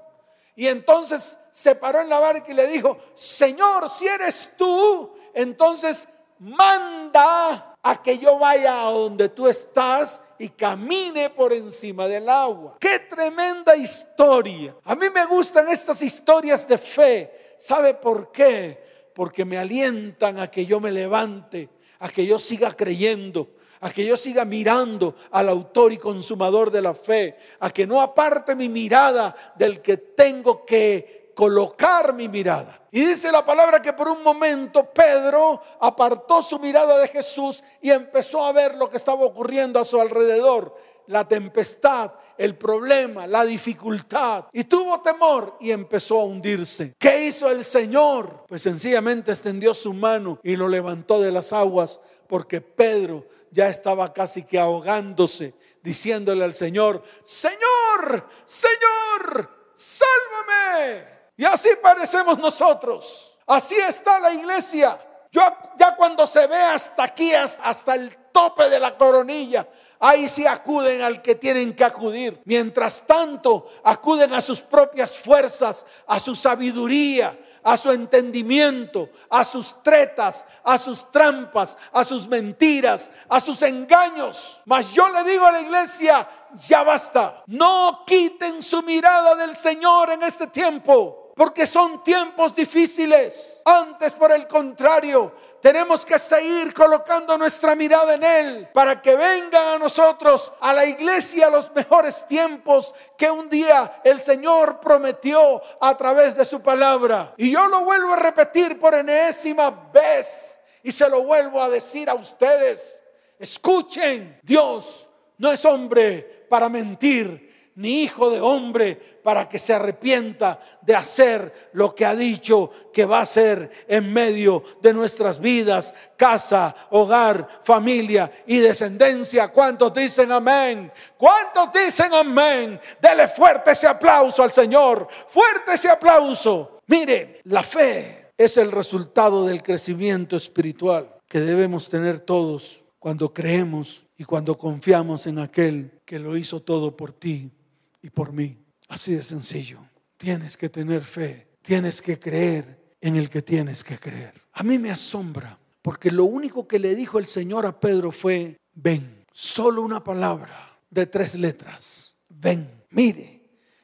[0.55, 6.07] Y entonces se paró en la barca y le dijo, Señor, si eres tú, entonces
[6.39, 12.77] manda a que yo vaya a donde tú estás y camine por encima del agua.
[12.79, 14.75] Qué tremenda historia.
[14.83, 17.55] A mí me gustan estas historias de fe.
[17.57, 19.11] ¿Sabe por qué?
[19.13, 23.49] Porque me alientan a que yo me levante, a que yo siga creyendo,
[23.81, 28.01] a que yo siga mirando al autor y consumador de la fe, a que no
[28.01, 32.81] aparte mi mirada del que tengo que colocar mi mirada.
[32.91, 37.91] Y dice la palabra que por un momento Pedro apartó su mirada de Jesús y
[37.91, 40.75] empezó a ver lo que estaba ocurriendo a su alrededor,
[41.07, 44.47] la tempestad, el problema, la dificultad.
[44.51, 46.93] Y tuvo temor y empezó a hundirse.
[46.99, 48.43] ¿Qué hizo el Señor?
[48.49, 54.11] Pues sencillamente extendió su mano y lo levantó de las aguas porque Pedro ya estaba
[54.11, 61.18] casi que ahogándose, diciéndole al Señor, Señor, Señor, sálvame.
[61.39, 63.39] Y así parecemos nosotros.
[63.47, 64.99] Así está la iglesia.
[65.31, 65.41] Yo,
[65.77, 69.65] ya cuando se ve hasta aquí, hasta el tope de la coronilla,
[70.01, 72.41] ahí sí acuden al que tienen que acudir.
[72.43, 79.81] Mientras tanto, acuden a sus propias fuerzas, a su sabiduría, a su entendimiento, a sus
[79.81, 84.59] tretas, a sus trampas, a sus mentiras, a sus engaños.
[84.65, 86.27] Mas yo le digo a la iglesia,
[86.67, 87.43] ya basta.
[87.47, 93.61] No quiten su mirada del Señor en este tiempo porque son tiempos difíciles.
[93.63, 99.75] Antes, por el contrario, tenemos que seguir colocando nuestra mirada en Él para que vengan
[99.75, 105.95] a nosotros, a la iglesia, los mejores tiempos que un día el Señor prometió a
[105.95, 107.33] través de su palabra.
[107.37, 112.09] Y yo lo vuelvo a repetir por enésima vez y se lo vuelvo a decir
[112.09, 112.99] a ustedes.
[113.39, 117.48] Escuchen, Dios no es hombre para mentir
[117.79, 123.05] ni hijo de hombre para que se arrepienta de hacer lo que ha dicho que
[123.05, 129.47] va a hacer en medio de nuestras vidas, casa, hogar, familia y descendencia.
[129.47, 130.91] ¿Cuántos dicen amén?
[131.17, 132.81] ¿Cuántos dicen amén?
[133.01, 136.81] Dele fuerte ese aplauso al Señor, fuerte ese aplauso.
[136.87, 144.03] Mire, la fe es el resultado del crecimiento espiritual que debemos tener todos cuando creemos
[144.17, 147.53] y cuando confiamos en aquel que lo hizo todo por ti
[148.01, 148.57] y por mí.
[148.87, 149.79] Así de sencillo.
[150.17, 154.33] Tienes que tener fe, tienes que creer en el que tienes que creer.
[154.53, 158.57] A mí me asombra, porque lo único que le dijo el Señor a Pedro fue,
[158.73, 163.39] ven, solo una palabra de tres letras, ven, mire.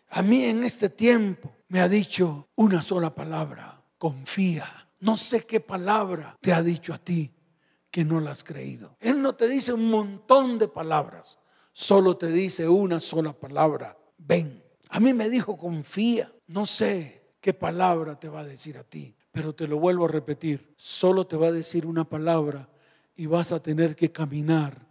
[0.10, 4.90] A mí en este tiempo me ha dicho una sola palabra, confía.
[5.00, 7.32] No sé qué palabra te ha dicho a ti
[7.92, 8.98] que no la has creído.
[9.00, 11.40] Él no te dice un montón de palabras,
[11.72, 13.98] solo te dice una sola palabra,
[14.28, 14.64] ven.
[14.90, 16.32] A mí me dijo confía.
[16.48, 20.10] No sé qué palabra te va a decir a ti, pero te lo vuelvo a
[20.10, 22.70] repetir, solo te va a decir una palabra
[23.16, 24.88] y vas a tener que caminar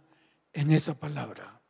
[0.53, 1.61] en esa palabra.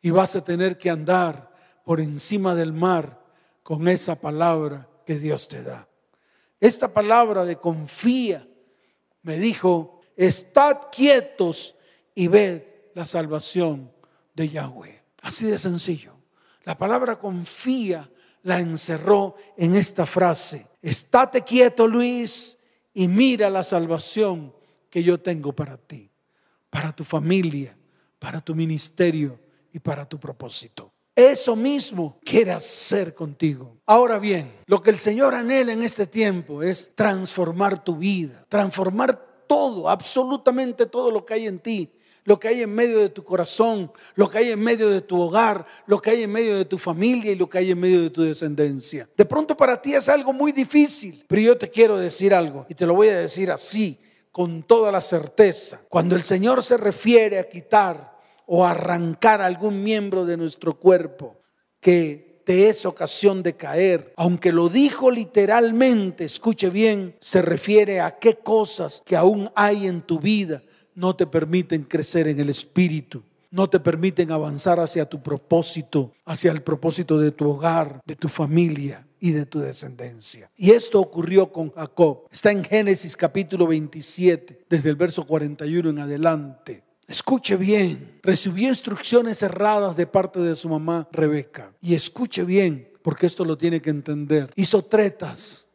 [0.00, 1.52] Y vas a tener que andar
[1.84, 3.22] por encima del mar
[3.62, 5.88] con esa palabra que Dios te da.
[6.60, 8.48] Esta palabra de confía
[9.22, 11.76] me dijo, estad quietos
[12.14, 12.62] y ved
[12.94, 13.92] la salvación
[14.34, 15.02] de Yahweh.
[15.22, 16.15] Así de sencillo.
[16.66, 18.10] La palabra confía
[18.42, 20.68] la encerró en esta frase.
[20.82, 22.58] Estate quieto, Luis,
[22.92, 24.52] y mira la salvación
[24.90, 26.10] que yo tengo para ti,
[26.68, 27.76] para tu familia,
[28.18, 29.40] para tu ministerio
[29.72, 30.92] y para tu propósito.
[31.14, 33.78] Eso mismo quiere hacer contigo.
[33.86, 39.44] Ahora bien, lo que el Señor anhela en este tiempo es transformar tu vida, transformar
[39.46, 41.90] todo, absolutamente todo lo que hay en ti,
[42.26, 45.18] lo que hay en medio de tu corazón, lo que hay en medio de tu
[45.18, 48.02] hogar, lo que hay en medio de tu familia y lo que hay en medio
[48.02, 49.08] de tu descendencia.
[49.16, 52.74] De pronto para ti es algo muy difícil, pero yo te quiero decir algo y
[52.74, 53.98] te lo voy a decir así,
[54.32, 55.80] con toda la certeza.
[55.88, 61.40] Cuando el Señor se refiere a quitar o arrancar algún miembro de nuestro cuerpo
[61.80, 64.12] que te es ocasión de caer.
[64.16, 70.02] Aunque lo dijo literalmente, escuche bien, se refiere a qué cosas que aún hay en
[70.02, 70.62] tu vida
[70.96, 76.50] no te permiten crecer en el espíritu, no te permiten avanzar hacia tu propósito, hacia
[76.50, 80.50] el propósito de tu hogar, de tu familia y de tu descendencia.
[80.56, 82.26] Y esto ocurrió con Jacob.
[82.32, 86.82] Está en Génesis capítulo 27, desde el verso 41 en adelante.
[87.06, 91.72] Escuche bien, recibió instrucciones erradas de parte de su mamá Rebeca.
[91.80, 94.50] Y escuche bien, porque esto lo tiene que entender.
[94.56, 95.65] Hizo tretas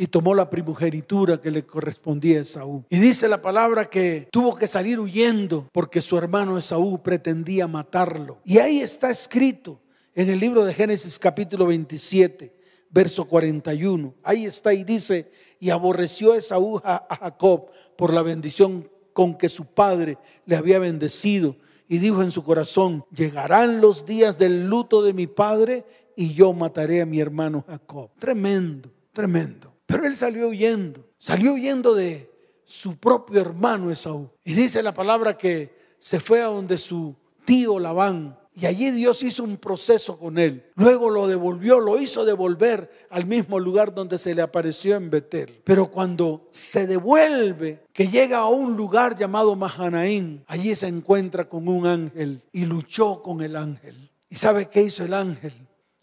[0.00, 2.86] y tomó la primogenitura que le correspondía a Esaú.
[2.88, 8.38] Y dice la palabra que tuvo que salir huyendo porque su hermano Esaú pretendía matarlo.
[8.42, 9.78] Y ahí está escrito
[10.14, 12.50] en el libro de Génesis capítulo 27,
[12.88, 14.14] verso 41.
[14.22, 17.66] Ahí está y dice, y aborreció Esaú a Jacob
[17.98, 21.56] por la bendición con que su padre le había bendecido
[21.88, 25.84] y dijo en su corazón, llegarán los días del luto de mi padre
[26.16, 28.08] y yo mataré a mi hermano Jacob.
[28.18, 29.69] Tremendo, tremendo.
[29.90, 32.30] Pero él salió huyendo, salió huyendo de
[32.64, 34.30] su propio hermano Esaú.
[34.44, 39.22] Y dice la palabra que se fue a donde su tío Labán y allí Dios
[39.22, 40.70] hizo un proceso con él.
[40.74, 45.62] Luego lo devolvió, lo hizo devolver al mismo lugar donde se le apareció en Betel.
[45.64, 51.68] Pero cuando se devuelve, que llega a un lugar llamado Mahanaín, allí se encuentra con
[51.68, 54.10] un ángel y luchó con el ángel.
[54.28, 55.54] ¿Y sabe qué hizo el ángel?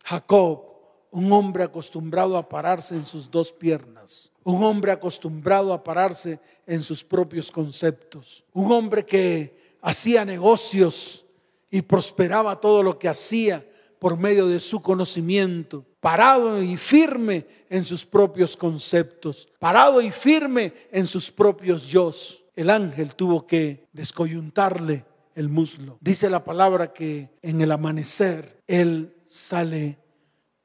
[0.04, 0.77] Jacob,
[1.12, 6.84] un hombre acostumbrado a pararse en sus dos piernas, un hombre acostumbrado a pararse en
[6.84, 11.26] sus propios conceptos, un hombre que hacía negocios
[11.70, 13.65] y prosperaba todo lo que hacía
[14.00, 20.74] por medio de su conocimiento, parado y firme en sus propios conceptos, parado y firme
[20.91, 22.13] en sus propios yo.
[22.56, 25.98] El ángel tuvo que descoyuntarle el muslo.
[26.02, 30.00] Dice la palabra que en el amanecer él sale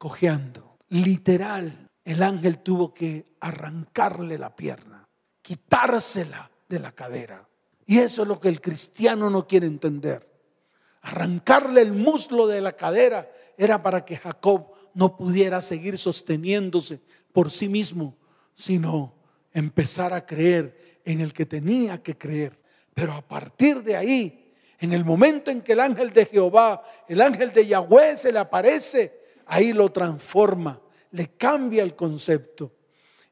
[0.03, 0.79] cojeando.
[0.89, 5.09] Literal, el ángel tuvo que arrancarle la pierna,
[5.41, 7.49] quitársela de la cadera.
[7.87, 10.33] Y eso es lo que el cristiano no quiere entender
[11.03, 17.01] arrancarle el muslo de la cadera era para que Jacob no pudiera seguir sosteniéndose
[17.33, 18.17] por sí mismo,
[18.55, 19.15] sino
[19.53, 22.59] empezar a creer en el que tenía que creer.
[22.95, 27.21] Pero a partir de ahí, en el momento en que el ángel de Jehová, el
[27.21, 32.73] ángel de Yahweh se le aparece, ahí lo transforma, le cambia el concepto.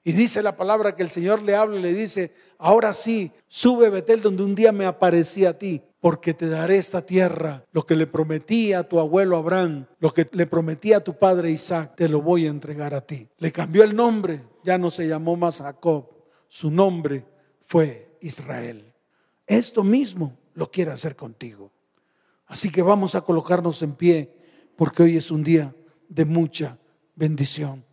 [0.03, 4.23] Y dice la palabra que el Señor le habla le dice, ahora sí, sube Betel
[4.23, 8.07] donde un día me aparecí a ti porque te daré esta tierra, lo que le
[8.07, 12.23] prometí a tu abuelo Abraham, lo que le prometí a tu padre Isaac, te lo
[12.23, 13.29] voy a entregar a ti.
[13.37, 16.09] Le cambió el nombre, ya no se llamó más Jacob,
[16.49, 17.27] su nombre
[17.67, 18.95] fue Israel.
[19.47, 21.71] Esto mismo lo quiere hacer contigo.
[22.47, 24.35] Así que vamos a colocarnos en pie,
[24.77, 25.75] porque hoy es un día
[26.11, 26.77] de mucha
[27.15, 27.85] bendición.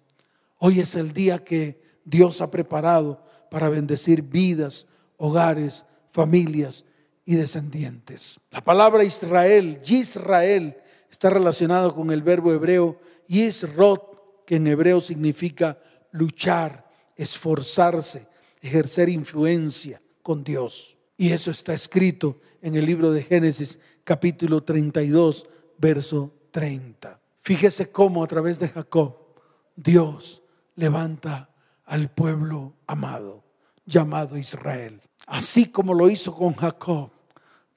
[0.57, 6.83] Hoy es el día que Dios ha preparado para bendecir vidas, hogares, familias
[7.23, 8.39] y descendientes.
[8.51, 10.75] La palabra Israel, Yisrael,
[11.09, 15.77] está relacionado con el verbo hebreo Yisrot, que en hebreo significa
[16.11, 18.27] luchar, esforzarse,
[18.61, 20.97] ejercer influencia con Dios.
[21.17, 27.16] Y eso está escrito en el libro de Génesis capítulo 32, verso 30.
[27.47, 29.15] Fíjese cómo a través de Jacob
[29.73, 30.43] Dios
[30.75, 31.49] levanta
[31.85, 33.41] al pueblo amado,
[33.85, 35.01] llamado Israel.
[35.25, 37.09] Así como lo hizo con Jacob,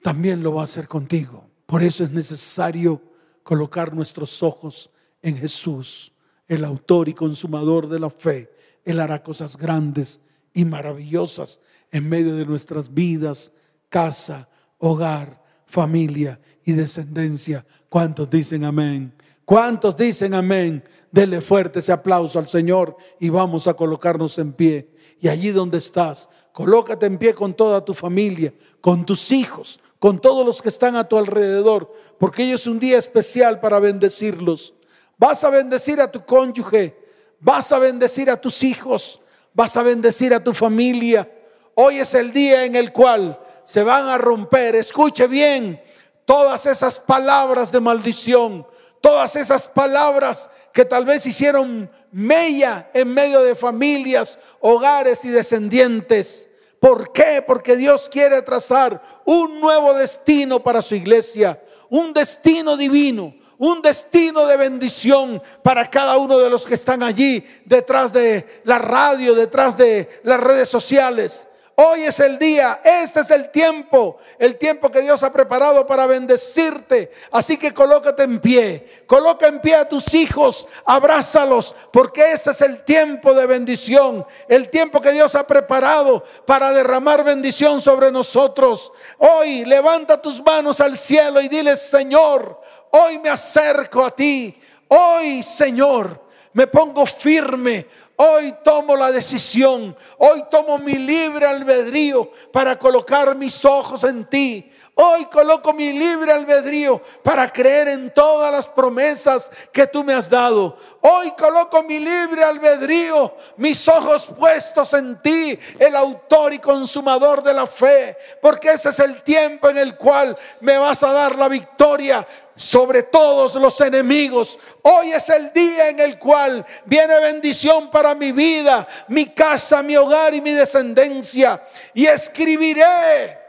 [0.03, 1.49] también lo va a hacer contigo.
[1.65, 3.01] Por eso es necesario
[3.43, 4.89] colocar nuestros ojos
[5.21, 6.11] en Jesús,
[6.49, 8.53] el autor y consumador de la fe.
[8.83, 10.19] Él hará cosas grandes
[10.53, 11.61] y maravillosas
[11.91, 13.53] en medio de nuestras vidas,
[13.87, 14.49] casa,
[14.79, 17.65] hogar, familia y descendencia.
[17.87, 19.13] ¿Cuántos dicen amén?
[19.45, 20.83] ¿Cuántos dicen amén?
[21.11, 24.89] Dele fuerte ese aplauso al Señor y vamos a colocarnos en pie.
[25.19, 30.19] Y allí donde estás, colócate en pie con toda tu familia, con tus hijos, con
[30.19, 34.73] todos los que están a tu alrededor, porque hoy es un día especial para bendecirlos.
[35.17, 36.97] Vas a bendecir a tu cónyuge,
[37.39, 39.21] vas a bendecir a tus hijos,
[39.53, 41.29] vas a bendecir a tu familia.
[41.75, 45.79] Hoy es el día en el cual se van a romper, escuche bien,
[46.25, 48.65] todas esas palabras de maldición,
[49.01, 56.47] todas esas palabras que tal vez hicieron mella en medio de familias, hogares y descendientes.
[56.79, 57.43] ¿Por qué?
[57.45, 64.47] Porque Dios quiere trazar un nuevo destino para su iglesia, un destino divino, un destino
[64.47, 69.77] de bendición para cada uno de los que están allí detrás de la radio, detrás
[69.77, 71.47] de las redes sociales.
[71.83, 76.05] Hoy es el día, este es el tiempo, el tiempo que Dios ha preparado para
[76.05, 77.09] bendecirte.
[77.31, 82.61] Así que colócate en pie, coloca en pie a tus hijos, abrázalos, porque este es
[82.61, 88.93] el tiempo de bendición, el tiempo que Dios ha preparado para derramar bendición sobre nosotros.
[89.17, 92.61] Hoy levanta tus manos al cielo y dile, Señor,
[92.91, 94.55] hoy me acerco a ti,
[94.87, 96.21] hoy, Señor,
[96.53, 97.87] me pongo firme
[98.23, 104.71] Hoy tomo la decisión, hoy tomo mi libre albedrío para colocar mis ojos en ti.
[104.93, 110.29] Hoy coloco mi libre albedrío para creer en todas las promesas que tú me has
[110.29, 110.77] dado.
[111.01, 117.55] Hoy coloco mi libre albedrío, mis ojos puestos en ti, el autor y consumador de
[117.55, 121.47] la fe, porque ese es el tiempo en el cual me vas a dar la
[121.47, 124.57] victoria sobre todos los enemigos.
[124.81, 129.95] Hoy es el día en el cual viene bendición para mi vida, mi casa, mi
[129.97, 131.63] hogar y mi descendencia.
[131.93, 133.39] Y escribiré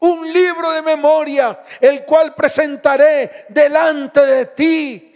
[0.00, 5.13] un libro de memoria, el cual presentaré delante de ti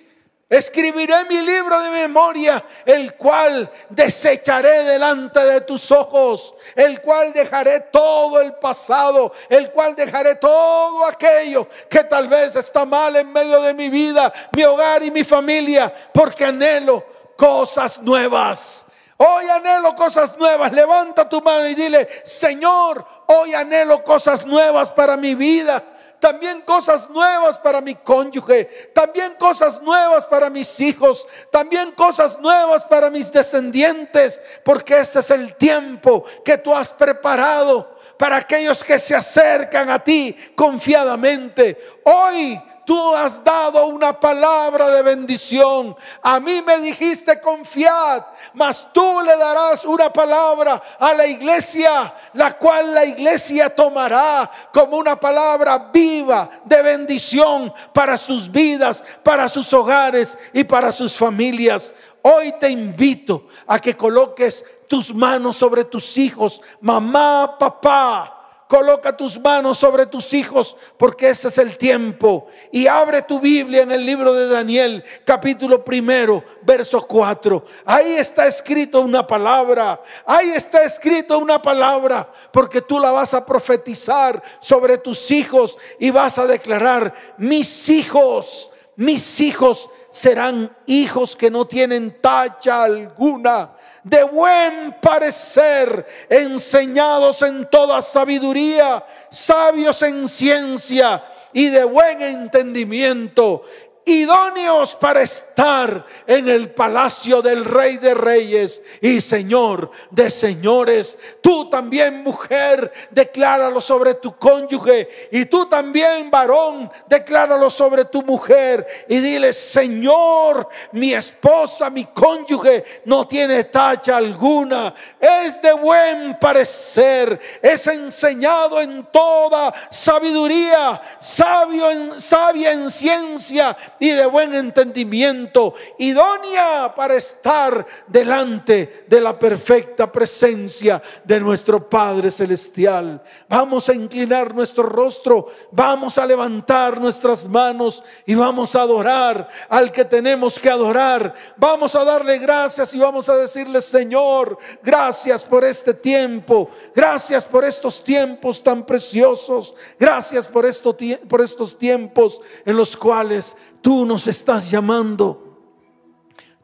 [0.50, 7.80] Escribiré mi libro de memoria, el cual desecharé delante de tus ojos, el cual dejaré
[7.80, 13.60] todo el pasado, el cual dejaré todo aquello que tal vez está mal en medio
[13.60, 17.04] de mi vida, mi hogar y mi familia, porque anhelo
[17.36, 18.86] cosas nuevas.
[19.18, 20.72] Hoy anhelo cosas nuevas.
[20.72, 25.84] Levanta tu mano y dile, Señor, hoy anhelo cosas nuevas para mi vida
[26.20, 32.84] también cosas nuevas para mi cónyuge, también cosas nuevas para mis hijos, también cosas nuevas
[32.84, 38.98] para mis descendientes, porque ese es el tiempo que tú has preparado para aquellos que
[38.98, 42.00] se acercan a ti confiadamente.
[42.04, 45.94] Hoy Tú has dado una palabra de bendición.
[46.22, 48.24] A mí me dijiste confiad,
[48.54, 54.96] mas tú le darás una palabra a la iglesia, la cual la iglesia tomará como
[54.96, 61.94] una palabra viva de bendición para sus vidas, para sus hogares y para sus familias.
[62.22, 68.37] Hoy te invito a que coloques tus manos sobre tus hijos, mamá, papá
[68.68, 72.48] Coloca tus manos sobre tus hijos porque ese es el tiempo.
[72.70, 77.64] Y abre tu Biblia en el libro de Daniel, capítulo primero, verso 4.
[77.86, 80.02] Ahí está escrito una palabra.
[80.26, 86.10] Ahí está escrito una palabra porque tú la vas a profetizar sobre tus hijos y
[86.10, 89.88] vas a declarar, mis hijos, mis hijos
[90.18, 93.70] serán hijos que no tienen tacha alguna.
[94.02, 103.62] De buen parecer, enseñados en toda sabiduría, sabios en ciencia y de buen entendimiento,
[104.08, 111.18] idóneos para estar en el palacio del Rey de Reyes y Señor de Señores.
[111.42, 115.28] Tú también, mujer, decláralo sobre tu cónyuge.
[115.30, 118.86] Y tú también, varón, decláralo sobre tu mujer.
[119.08, 124.94] Y dile, Señor, mi esposa, mi cónyuge, no tiene tacha alguna.
[125.20, 127.38] Es de buen parecer.
[127.60, 131.00] Es enseñado en toda sabiduría.
[131.20, 139.38] Sabio en, sabia en ciencia y de buen entendimiento, idónea para estar delante de la
[139.38, 143.22] perfecta presencia de nuestro Padre Celestial.
[143.48, 149.92] Vamos a inclinar nuestro rostro, vamos a levantar nuestras manos y vamos a adorar al
[149.92, 151.34] que tenemos que adorar.
[151.56, 157.64] Vamos a darle gracias y vamos a decirle, Señor, gracias por este tiempo, gracias por
[157.64, 160.96] estos tiempos tan preciosos, gracias por, esto,
[161.28, 163.56] por estos tiempos en los cuales
[163.88, 165.48] tú nos estás llamando.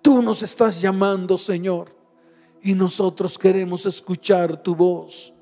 [0.03, 1.97] Tú nos estás llamando, Señor,
[2.63, 5.33] y nosotros queremos escuchar tu voz.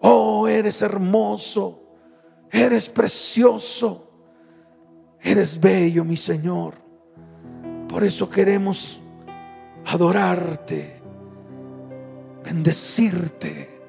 [0.00, 1.82] Oh, eres hermoso,
[2.50, 4.08] eres precioso,
[5.20, 6.76] eres bello, mi Señor.
[7.86, 8.98] Por eso queremos
[9.84, 11.02] adorarte,
[12.42, 13.82] bendecirte,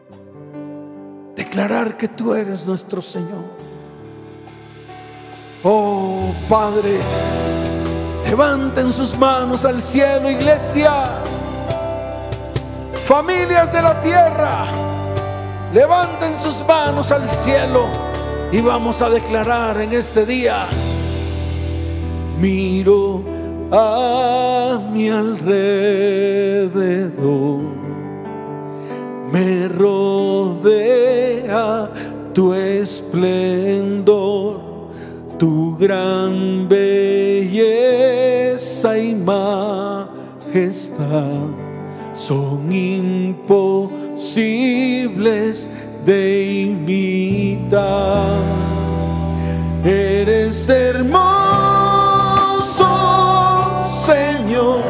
[1.34, 3.75] declarar que tú eres nuestro Señor.
[5.68, 7.00] Oh Padre,
[8.30, 11.24] levanten sus manos al cielo, iglesia.
[13.08, 14.68] Familias de la tierra,
[15.74, 17.88] levanten sus manos al cielo
[18.52, 20.68] y vamos a declarar en este día.
[22.38, 23.24] Miro
[23.72, 25.62] a mi alrededor,
[29.32, 31.90] me rodea
[32.34, 34.65] tu esplendor
[35.46, 37.78] tu gran belleza
[38.98, 40.16] y majestad
[42.18, 44.10] son imposibles
[46.04, 46.22] de
[46.72, 48.42] imitar.
[49.84, 51.14] Eres hermoso,
[54.08, 54.82] Señor.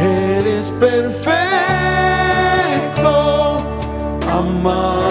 [0.00, 1.42] Eres perfecto,
[4.30, 5.01] amado.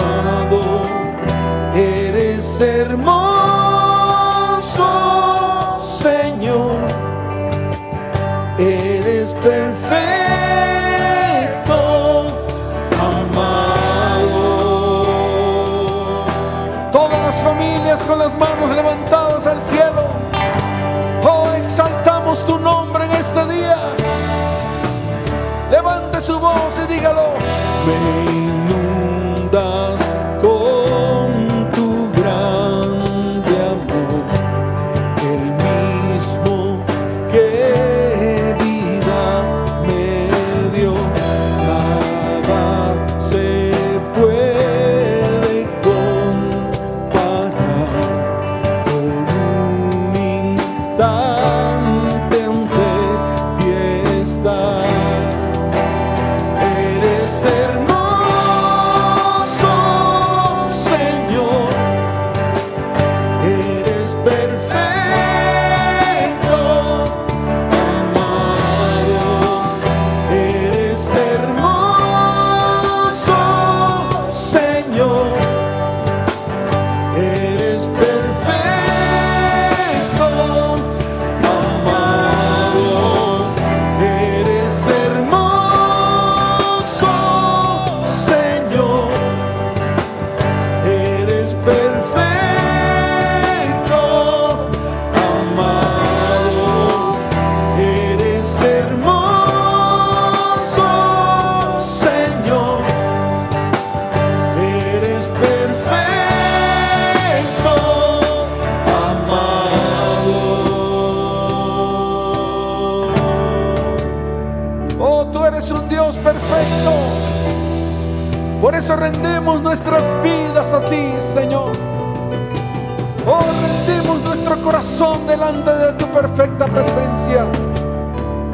[124.72, 127.44] corazón delante de tu perfecta presencia,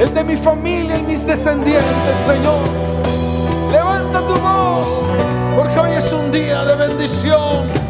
[0.00, 2.64] el de mi familia y mis descendientes, Señor.
[3.70, 4.88] Levanta tu voz,
[5.54, 7.87] porque hoy es un día de bendición.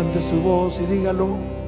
[0.00, 1.59] levante su voz y dígalo.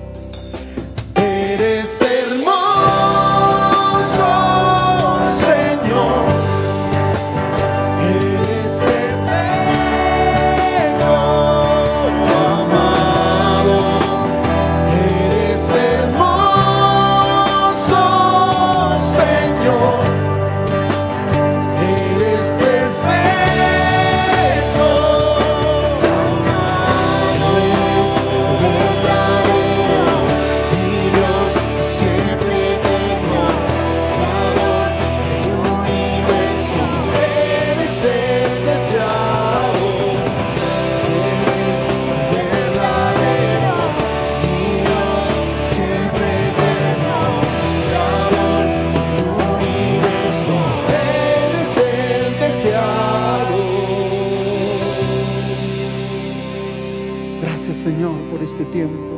[58.73, 59.13] Tiempo.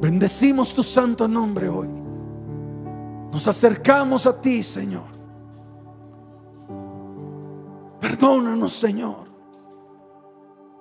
[0.00, 1.88] Bendecimos tu santo nombre hoy.
[3.30, 5.18] Nos acercamos a ti, Señor.
[8.00, 9.28] Perdónanos, Señor,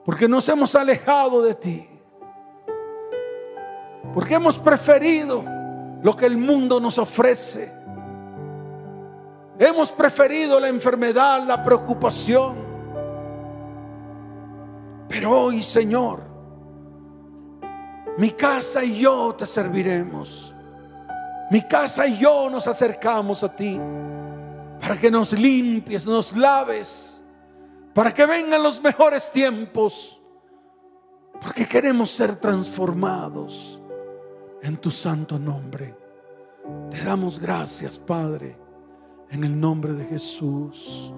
[0.05, 1.87] porque nos hemos alejado de ti.
[4.13, 5.43] Porque hemos preferido
[6.01, 7.73] lo que el mundo nos ofrece.
[9.59, 12.55] Hemos preferido la enfermedad, la preocupación.
[15.07, 16.36] Pero hoy, Señor,
[18.17, 20.53] mi casa y yo te serviremos.
[21.49, 23.79] Mi casa y yo nos acercamos a ti
[24.81, 27.21] para que nos limpies, nos laves,
[27.93, 30.21] para que vengan los mejores tiempos,
[31.41, 33.79] porque queremos ser transformados
[34.61, 35.95] en tu santo nombre.
[36.91, 38.57] Te damos gracias, Padre,
[39.29, 41.13] en el nombre de Jesús.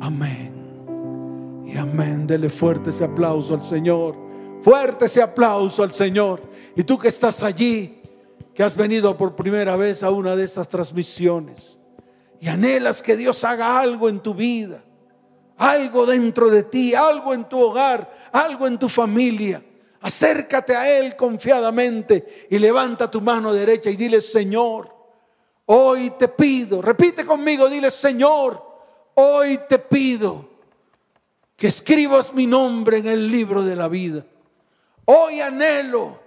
[0.00, 1.64] Amén.
[1.66, 2.26] Y amén.
[2.26, 4.31] Dele fuerte ese aplauso al Señor.
[4.62, 6.40] Fuerte ese aplauso al Señor.
[6.76, 8.00] Y tú que estás allí,
[8.54, 11.78] que has venido por primera vez a una de estas transmisiones
[12.40, 14.82] y anhelas que Dios haga algo en tu vida,
[15.58, 19.62] algo dentro de ti, algo en tu hogar, algo en tu familia.
[20.00, 24.92] Acércate a Él confiadamente y levanta tu mano derecha y dile, Señor,
[25.66, 28.60] hoy te pido, repite conmigo, dile, Señor,
[29.14, 30.48] hoy te pido
[31.56, 34.24] que escribas mi nombre en el libro de la vida.
[35.14, 36.18] Hoy anhelo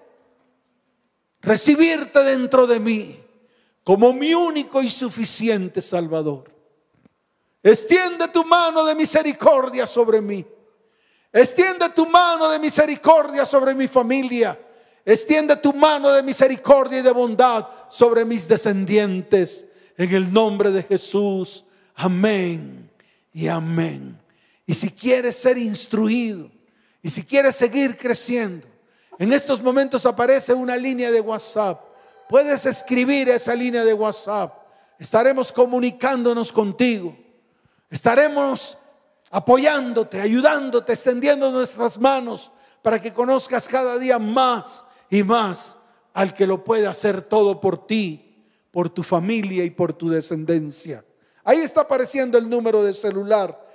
[1.41, 3.19] recibirte dentro de mí
[3.83, 6.53] como mi único y suficiente Salvador.
[7.63, 10.45] Extiende tu mano de misericordia sobre mí.
[11.33, 14.59] Extiende tu mano de misericordia sobre mi familia.
[15.03, 19.65] Extiende tu mano de misericordia y de bondad sobre mis descendientes.
[19.97, 21.65] En el nombre de Jesús.
[21.95, 22.91] Amén
[23.33, 24.19] y amén.
[24.67, 26.51] Y si quieres ser instruido
[27.01, 28.74] y si quieres seguir creciendo,
[29.17, 31.81] en estos momentos aparece una línea de WhatsApp.
[32.27, 34.53] Puedes escribir esa línea de WhatsApp.
[34.99, 37.15] Estaremos comunicándonos contigo.
[37.89, 38.77] Estaremos
[39.29, 42.51] apoyándote, ayudándote, extendiendo nuestras manos
[42.81, 45.77] para que conozcas cada día más y más
[46.13, 51.03] al que lo puede hacer todo por ti, por tu familia y por tu descendencia.
[51.43, 53.65] Ahí está apareciendo el número de celular,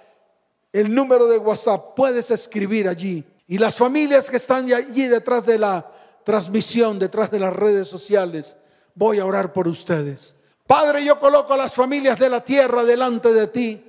[0.73, 1.95] el número de WhatsApp.
[1.95, 3.25] Puedes escribir allí.
[3.51, 5.85] Y las familias que están allí detrás de la
[6.23, 8.57] transmisión, detrás de las redes sociales,
[8.95, 10.37] voy a orar por ustedes.
[10.69, 13.85] Padre, yo coloco a las familias de la tierra delante de ti.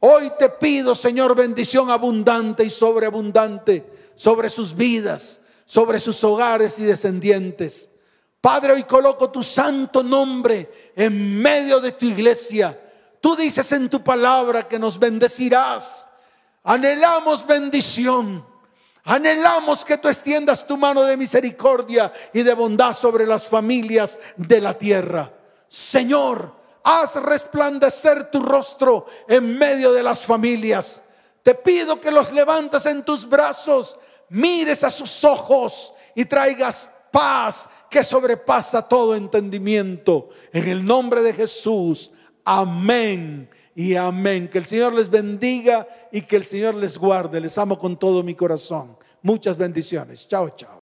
[0.00, 3.84] Hoy te pido, Señor, bendición abundante y sobreabundante
[4.14, 7.90] sobre sus vidas, sobre sus hogares y descendientes.
[8.40, 12.80] Padre, hoy coloco tu santo nombre en medio de tu iglesia.
[13.20, 16.08] Tú dices en tu palabra que nos bendecirás.
[16.64, 18.47] Anhelamos bendición.
[19.10, 24.60] Anhelamos que tú extiendas tu mano de misericordia y de bondad sobre las familias de
[24.60, 25.32] la tierra.
[25.66, 26.54] Señor,
[26.84, 31.00] haz resplandecer tu rostro en medio de las familias.
[31.42, 33.98] Te pido que los levantes en tus brazos,
[34.28, 40.28] mires a sus ojos y traigas paz que sobrepasa todo entendimiento.
[40.52, 42.12] En el nombre de Jesús,
[42.44, 44.50] amén y amén.
[44.50, 47.40] Que el Señor les bendiga y que el Señor les guarde.
[47.40, 48.97] Les amo con todo mi corazón.
[49.22, 50.26] Muchas bendiciones.
[50.28, 50.76] Chao, chao.